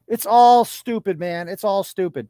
[0.08, 1.48] It's all stupid, man.
[1.48, 2.28] It's all stupid.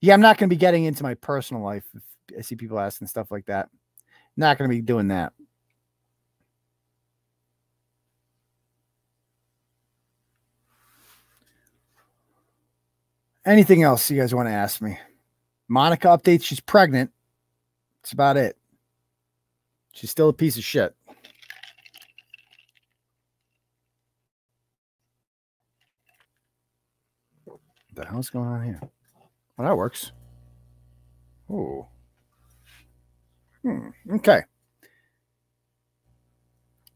[0.00, 2.02] Yeah, I'm not going to be getting into my personal life if
[2.36, 3.68] I see people asking stuff like that.
[4.36, 5.32] Not going to be doing that.
[13.44, 14.98] Anything else you guys want to ask me?
[15.68, 17.12] Monica updates she's pregnant.
[18.02, 18.56] That's about it.
[19.92, 20.94] She's still a piece of shit.
[27.94, 28.80] The hell's going on here?
[29.56, 30.12] Well, that works.
[31.48, 31.86] Oh.
[33.66, 33.88] Hmm.
[34.14, 34.42] Okay.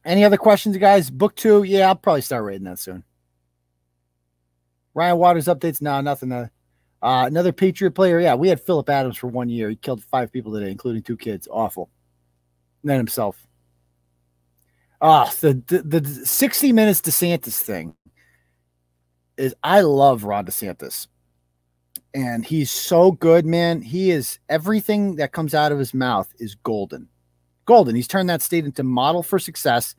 [0.04, 1.10] Any other questions, guys?
[1.10, 1.64] Book two.
[1.64, 3.02] Yeah, I'll probably start reading that soon.
[4.94, 5.82] Ryan Waters updates.
[5.82, 6.30] No, nothing.
[6.30, 6.46] Uh,
[7.02, 8.20] uh, another Patriot player.
[8.20, 9.68] Yeah, we had Phillip Adams for one year.
[9.68, 11.48] He killed five people today, including two kids.
[11.50, 11.90] Awful.
[12.82, 13.44] And then himself.
[15.00, 17.96] Ah, the, the the 60 minutes DeSantis thing
[19.36, 21.08] is I love Ron DeSantis
[22.14, 23.82] and he's so good, man.
[23.82, 27.08] He is everything that comes out of his mouth is golden.
[27.66, 27.94] Golden.
[27.94, 29.94] He's turned that state into model for success.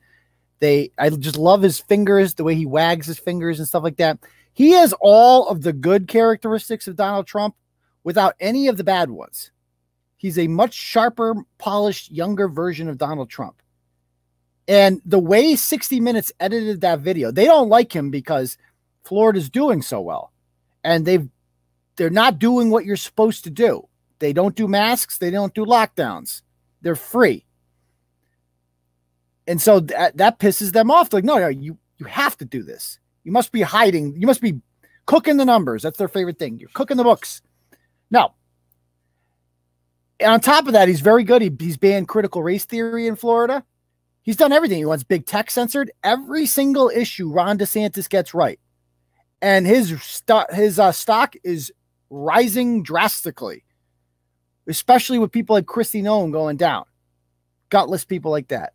[0.60, 3.96] They I just love his fingers, the way he wags his fingers and stuff like
[3.96, 4.18] that.
[4.52, 7.54] He has all of the good characteristics of Donald Trump
[8.04, 9.50] without any of the bad ones.
[10.16, 13.60] He's a much sharper, polished, younger version of Donald Trump.
[14.68, 18.56] And the way 60 Minutes edited that video, they don't like him because
[19.04, 20.32] Florida's doing so well.
[20.84, 21.28] And they've
[21.96, 23.88] they're not doing what you're supposed to do.
[24.18, 26.42] They don't do masks, they don't do lockdowns.
[26.80, 27.44] They're free.
[29.46, 31.10] And so that, that pisses them off.
[31.10, 32.98] They're like, no, no, you you have to do this.
[33.24, 34.14] You must be hiding.
[34.16, 34.60] You must be
[35.06, 35.82] cooking the numbers.
[35.82, 36.58] That's their favorite thing.
[36.58, 37.42] You're cooking the books.
[38.10, 38.34] No.
[40.18, 41.42] And on top of that, he's very good.
[41.42, 43.64] He, he's banned critical race theory in Florida.
[44.22, 44.78] He's done everything.
[44.78, 45.90] He wants big tech censored.
[46.02, 48.60] Every single issue Ron DeSantis gets right.
[49.40, 51.72] And his, st- his uh, stock is
[52.12, 53.64] rising drastically,
[54.68, 56.84] especially with people like Kristi Noem going down.
[57.70, 58.74] Gutless people like that.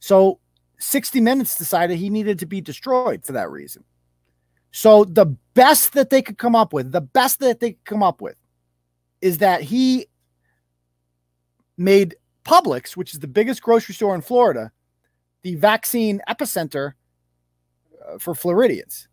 [0.00, 0.38] So
[0.78, 3.84] 60 Minutes decided he needed to be destroyed for that reason.
[4.70, 8.02] So the best that they could come up with, the best that they could come
[8.02, 8.36] up with
[9.20, 10.06] is that he
[11.76, 14.70] made Publix, which is the biggest grocery store in Florida,
[15.42, 16.92] the vaccine epicenter
[18.06, 19.08] uh, for Floridians.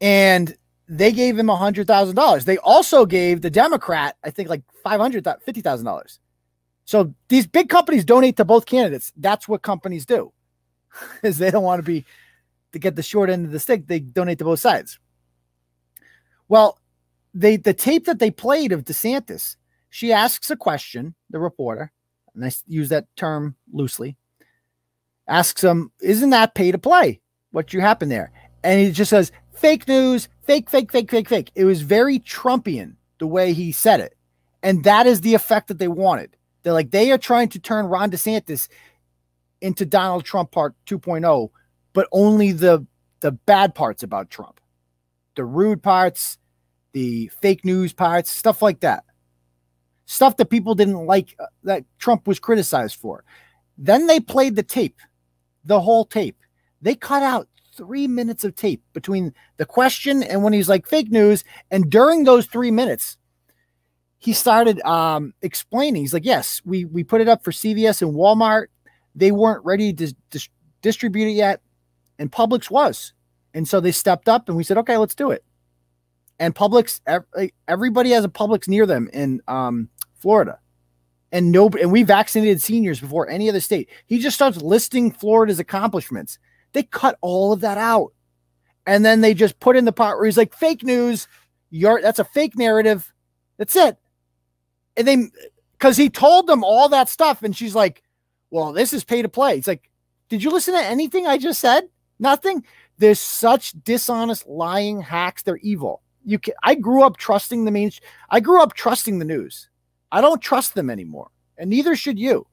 [0.00, 0.56] And
[0.90, 2.44] they gave him $100,000.
[2.44, 6.18] They also gave the Democrat, I think, like $500,000, $50,000.
[6.84, 9.12] So these big companies donate to both candidates.
[9.16, 10.32] That's what companies do,
[11.22, 12.04] is they don't want to be
[12.72, 13.86] to get the short end of the stick.
[13.86, 14.98] They donate to both sides.
[16.48, 16.80] Well,
[17.32, 19.54] they the tape that they played of DeSantis,
[19.90, 21.92] she asks a question, the reporter,
[22.34, 24.16] and I use that term loosely,
[25.28, 27.20] asks him, "Isn't that pay to play?
[27.52, 28.32] What you happened there?"
[28.64, 32.96] And he just says, "Fake news, fake, fake, fake, fake, fake." It was very Trumpian
[33.18, 34.16] the way he said it,
[34.62, 36.36] and that is the effect that they wanted.
[36.62, 38.68] They're like they are trying to turn Ron DeSantis
[39.60, 41.50] into Donald Trump part 2.0,
[41.92, 42.86] but only the
[43.20, 44.60] the bad parts about Trump.
[45.36, 46.38] The rude parts,
[46.92, 49.04] the fake news parts, stuff like that.
[50.06, 53.24] Stuff that people didn't like uh, that Trump was criticized for.
[53.78, 54.98] Then they played the tape,
[55.64, 56.36] the whole tape.
[56.82, 57.48] They cut out
[57.80, 61.44] three minutes of tape between the question and when he's like fake news.
[61.70, 63.16] And during those three minutes,
[64.18, 66.02] he started um, explaining.
[66.02, 68.66] He's like, "Yes, we we put it up for CVS and Walmart.
[69.14, 70.48] They weren't ready to dis-
[70.82, 71.62] distribute it yet,
[72.18, 73.14] and Publix was,
[73.54, 75.42] and so they stepped up, and we said, okay, let's do it."
[76.38, 77.00] And Publix,
[77.66, 80.58] everybody has a Publix near them in um, Florida,
[81.32, 83.88] and no, and we vaccinated seniors before any other state.
[84.04, 86.38] He just starts listing Florida's accomplishments.
[86.72, 88.12] They cut all of that out,
[88.86, 91.28] and then they just put in the part where he's like, "Fake news.
[91.70, 93.12] You're that's a fake narrative."
[93.58, 93.98] That's it
[94.96, 95.30] and they
[95.72, 98.02] because he told them all that stuff, and she's like,
[98.50, 99.90] "Well, this is pay to play." It's like,
[100.28, 101.88] did you listen to anything I just said?
[102.18, 102.64] Nothing.
[102.98, 105.42] There's such dishonest, lying hacks.
[105.42, 106.02] They're evil.
[106.24, 106.54] You can.
[106.62, 107.90] I grew up trusting the main.
[108.28, 109.70] I grew up trusting the news.
[110.12, 112.46] I don't trust them anymore, and neither should you,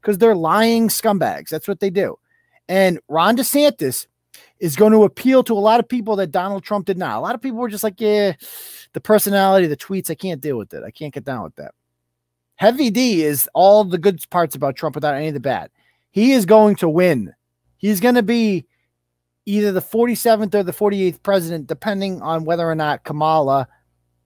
[0.00, 1.50] because they're lying scumbags.
[1.50, 2.18] That's what they do.
[2.68, 4.06] And Ron DeSantis
[4.58, 7.16] is going to appeal to a lot of people that Donald Trump did not.
[7.16, 8.32] A lot of people were just like, yeah,
[8.92, 10.84] the personality, the tweets, I can't deal with it.
[10.84, 11.72] I can't get down with that.
[12.56, 15.70] Heavy D is all the good parts about Trump without any of the bad.
[16.10, 17.34] He is going to win.
[17.76, 18.66] He's going to be
[19.46, 23.66] either the 47th or the 48th president, depending on whether or not Kamala,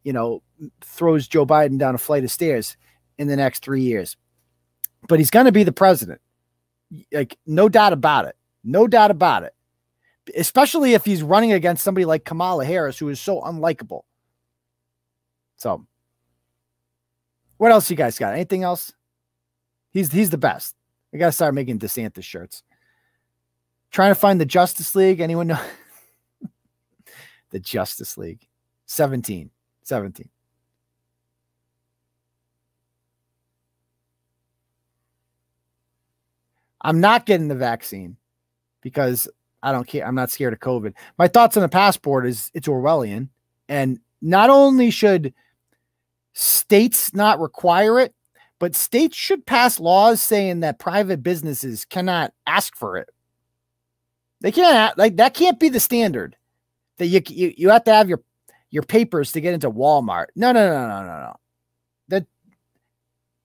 [0.04, 0.42] you know,
[0.82, 2.76] throws Joe Biden down a flight of stairs
[3.16, 4.16] in the next three years.
[5.08, 6.20] But he's going to be the president.
[7.12, 8.36] Like, no doubt about it.
[8.64, 9.54] No doubt about it.
[10.36, 14.02] Especially if he's running against somebody like Kamala Harris, who is so unlikable.
[15.56, 15.86] So
[17.56, 18.34] what else you guys got?
[18.34, 18.92] Anything else?
[19.90, 20.74] He's he's the best.
[21.14, 22.62] I gotta start making DeSantis shirts.
[23.90, 25.20] Trying to find the Justice League.
[25.20, 25.60] Anyone know?
[27.50, 28.46] the Justice League.
[28.86, 29.50] 17.
[29.84, 30.28] 17.
[36.80, 38.16] I'm not getting the vaccine
[38.82, 39.28] because
[39.62, 40.06] I don't care.
[40.06, 40.94] I'm not scared of COVID.
[41.18, 43.28] My thoughts on the passport is it's Orwellian.
[43.68, 45.34] And not only should
[46.34, 48.14] states not require it,
[48.58, 53.08] but states should pass laws saying that private businesses cannot ask for it.
[54.40, 56.36] They can't like that can't be the standard
[56.98, 58.22] that you you, you have to have your
[58.70, 60.26] your papers to get into Walmart.
[60.36, 61.36] No, no, no, no, no, no.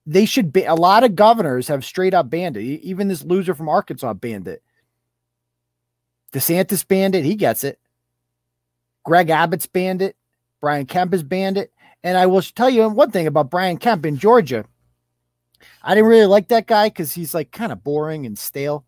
[0.04, 2.62] They should be a lot of governors have straight up banned it.
[2.82, 4.62] Even this loser from Arkansas banned it.
[6.32, 7.24] DeSantis banned it.
[7.24, 7.78] He gets it.
[9.04, 10.16] Greg Abbott's banned it.
[10.60, 11.72] Brian Kemp has banned it.
[12.02, 14.64] And I will tell you one thing about Brian Kemp in Georgia.
[15.82, 18.84] I didn't really like that guy because he's like kind of boring and stale.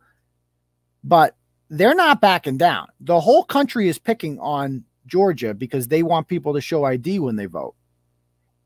[1.04, 1.36] But
[1.68, 2.88] they're not backing down.
[3.00, 7.36] The whole country is picking on Georgia because they want people to show ID when
[7.36, 7.74] they vote.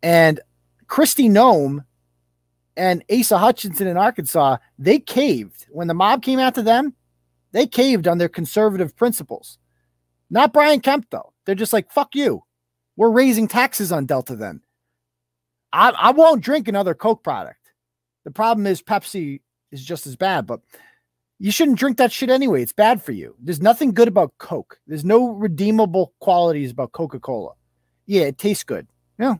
[0.02, 0.40] And
[0.86, 1.84] Kristi Noem
[2.78, 5.66] and Asa Hutchinson in Arkansas, they caved.
[5.68, 6.94] When the mob came after them,
[7.52, 9.58] they caved on their conservative principles.
[10.30, 11.32] Not Brian Kemp, though.
[11.44, 12.44] They're just like, fuck you.
[12.96, 14.60] We're raising taxes on Delta then.
[15.72, 17.72] I, I won't drink another Coke product.
[18.24, 19.40] The problem is Pepsi
[19.72, 20.60] is just as bad, but
[21.38, 22.62] you shouldn't drink that shit anyway.
[22.62, 23.34] It's bad for you.
[23.40, 24.78] There's nothing good about Coke.
[24.86, 27.54] There's no redeemable qualities about Coca Cola.
[28.06, 28.86] Yeah, it tastes good.
[29.18, 29.36] Yeah.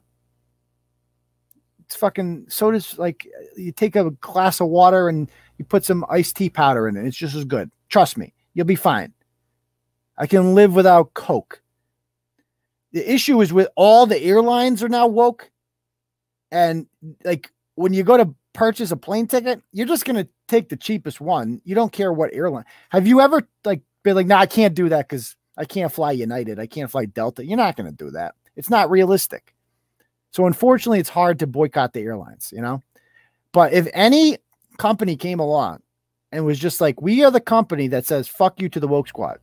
[1.89, 3.27] It's fucking soda's like
[3.57, 7.07] you take a glass of water and you put some iced tea powder in it.
[7.07, 7.71] It's just as good.
[7.89, 9.15] Trust me, you'll be fine.
[10.19, 11.63] I can live without Coke.
[12.93, 15.51] The issue is with all the airlines are now woke.
[16.53, 16.87] And
[17.25, 21.23] like when you go to purchase a plane ticket, you're just to take the cheapest
[21.23, 21.63] one.
[21.65, 22.65] You don't care what airline.
[22.91, 25.91] Have you ever like been like, no, nah, I can't do that because I can't
[25.91, 26.59] fly United.
[26.59, 27.47] I can't fly Delta.
[27.47, 28.35] You're not to do that.
[28.57, 29.55] It's not realistic.
[30.31, 32.83] So unfortunately, it's hard to boycott the airlines, you know?
[33.53, 34.39] But if any
[34.79, 35.81] company came along
[36.33, 39.09] and was just like, we are the company that says fuck you to the woke
[39.09, 39.39] squad,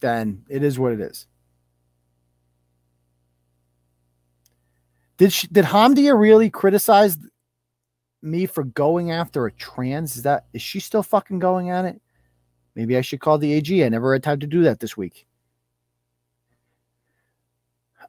[0.00, 1.26] then it is what it is.
[5.16, 7.18] Did she, did Hamdia really criticize
[8.22, 10.16] me for going after a trans?
[10.16, 12.00] Is that is she still fucking going at it?
[12.76, 13.84] Maybe I should call the AG.
[13.84, 15.26] I never had time to do that this week.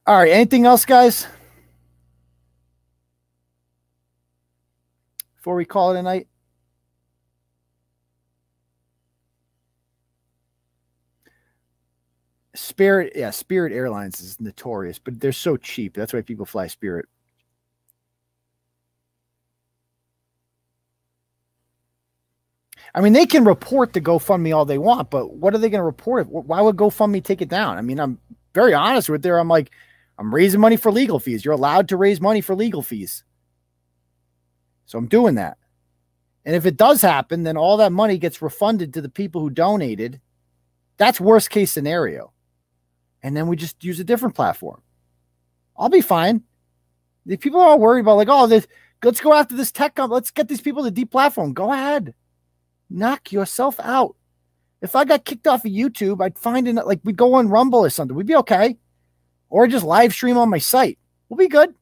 [0.08, 1.28] All right, anything else, guys?
[5.36, 6.28] Before we call it a night.
[12.56, 15.94] Spirit, yeah, Spirit Airlines is notorious, but they're so cheap.
[15.94, 17.06] That's why people fly Spirit.
[22.94, 25.80] I mean, they can report the GoFundMe all they want, but what are they going
[25.80, 26.28] to report?
[26.30, 27.78] Why would GoFundMe take it down?
[27.78, 28.18] I mean, I'm
[28.54, 29.38] very honest with there.
[29.38, 29.72] I'm like,
[30.20, 31.44] I'm raising money for legal fees.
[31.44, 33.24] You're allowed to raise money for legal fees.
[34.86, 35.58] So I'm doing that.
[36.46, 39.50] And if it does happen, then all that money gets refunded to the people who
[39.50, 40.20] donated.
[40.98, 42.34] That's worst case scenario
[43.22, 44.82] and then we just use a different platform.
[45.78, 46.44] I'll be fine.
[47.26, 48.68] The people are all worried about like, oh, this,
[49.04, 51.54] let's go after this tech company, let's get these people to deplatform.
[51.54, 52.14] Go ahead,
[52.90, 54.16] knock yourself out.
[54.82, 57.80] If I got kicked off of YouTube, I'd find it like we'd go on Rumble
[57.80, 58.16] or something.
[58.16, 58.78] We'd be okay,
[59.50, 61.00] or just live stream on my site.
[61.28, 61.74] We'll be good.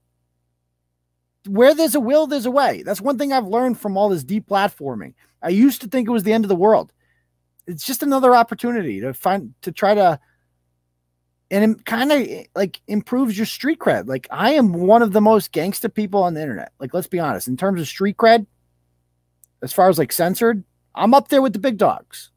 [1.48, 2.84] Where there's a will, there's a way.
[2.84, 5.14] That's one thing I've learned from all this deplatforming.
[5.42, 6.92] I used to think it was the end of the world.
[7.68, 10.20] It's just another opportunity to find to try to
[11.50, 14.08] and it kind of like improves your street cred.
[14.08, 16.72] Like I am one of the most gangster people on the internet.
[16.80, 18.46] Like let's be honest, in terms of street cred,
[19.62, 20.64] as far as like censored,
[20.96, 22.32] I'm up there with the big dogs.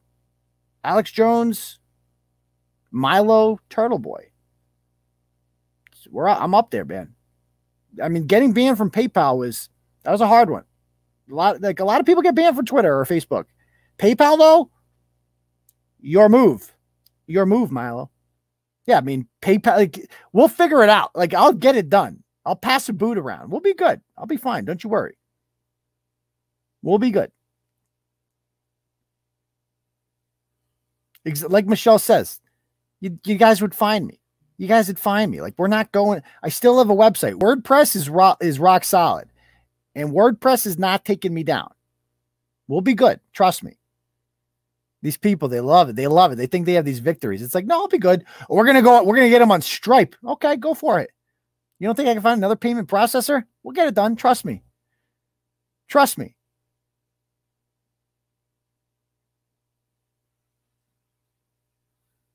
[0.83, 1.79] Alex Jones,
[2.91, 4.30] Milo, Turtle Boy.
[6.11, 7.15] We're I'm up there, man.
[8.01, 9.69] I mean, getting banned from PayPal was
[10.03, 10.63] that was a hard one.
[11.31, 13.45] A lot like a lot of people get banned from Twitter or Facebook.
[13.97, 14.69] PayPal though,
[16.01, 16.73] your move,
[17.27, 18.11] your move, Milo.
[18.87, 21.11] Yeah, I mean, PayPal, like, we'll figure it out.
[21.15, 22.23] Like, I'll get it done.
[22.45, 23.51] I'll pass a boot around.
[23.51, 24.01] We'll be good.
[24.17, 24.65] I'll be fine.
[24.65, 25.15] Don't you worry.
[26.81, 27.31] We'll be good.
[31.47, 32.41] Like Michelle says,
[32.99, 34.20] you, you guys would find me.
[34.61, 35.41] You guys would find me.
[35.41, 36.21] Like, we're not going.
[36.43, 37.39] I still have a website.
[37.39, 39.27] WordPress is rock, is rock solid,
[39.95, 41.73] and WordPress is not taking me down.
[42.67, 43.19] We'll be good.
[43.33, 43.79] Trust me.
[45.01, 45.95] These people, they love it.
[45.95, 46.35] They love it.
[46.35, 47.41] They think they have these victories.
[47.41, 48.23] It's like, no, I'll be good.
[48.49, 49.03] We're gonna go.
[49.03, 50.15] We're gonna get them on Stripe.
[50.23, 51.09] Okay, go for it.
[51.79, 53.45] You don't think I can find another payment processor?
[53.63, 54.15] We'll get it done.
[54.15, 54.61] Trust me.
[55.87, 56.35] Trust me.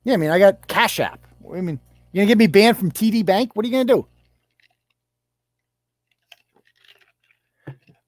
[0.03, 1.25] Yeah, I mean, I got Cash App.
[1.55, 1.79] I mean,
[2.13, 3.55] you gonna get me banned from TD Bank?
[3.55, 4.07] What are you gonna do?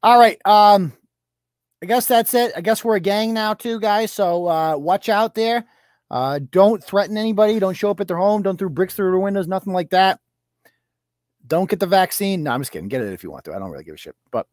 [0.02, 0.38] All right.
[0.44, 0.92] Um,
[1.82, 2.52] I guess that's it.
[2.56, 4.12] I guess we're a gang now too, guys.
[4.12, 5.66] So uh, watch out there.
[6.10, 7.58] Uh, don't threaten anybody.
[7.58, 8.42] Don't show up at their home.
[8.42, 9.46] Don't throw bricks through the windows.
[9.46, 10.20] Nothing like that.
[11.46, 12.42] Don't get the vaccine.
[12.42, 12.88] No, I'm just kidding.
[12.88, 13.54] Get it if you want to.
[13.54, 14.16] I don't really give a shit.
[14.30, 14.46] But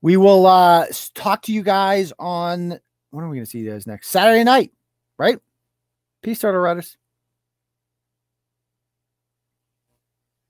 [0.00, 2.78] we will uh, talk to you guys on
[3.10, 4.10] when are we going to see you guys next?
[4.10, 4.72] Saturday night,
[5.18, 5.38] right?
[6.22, 6.96] Peace, Turtle Riders.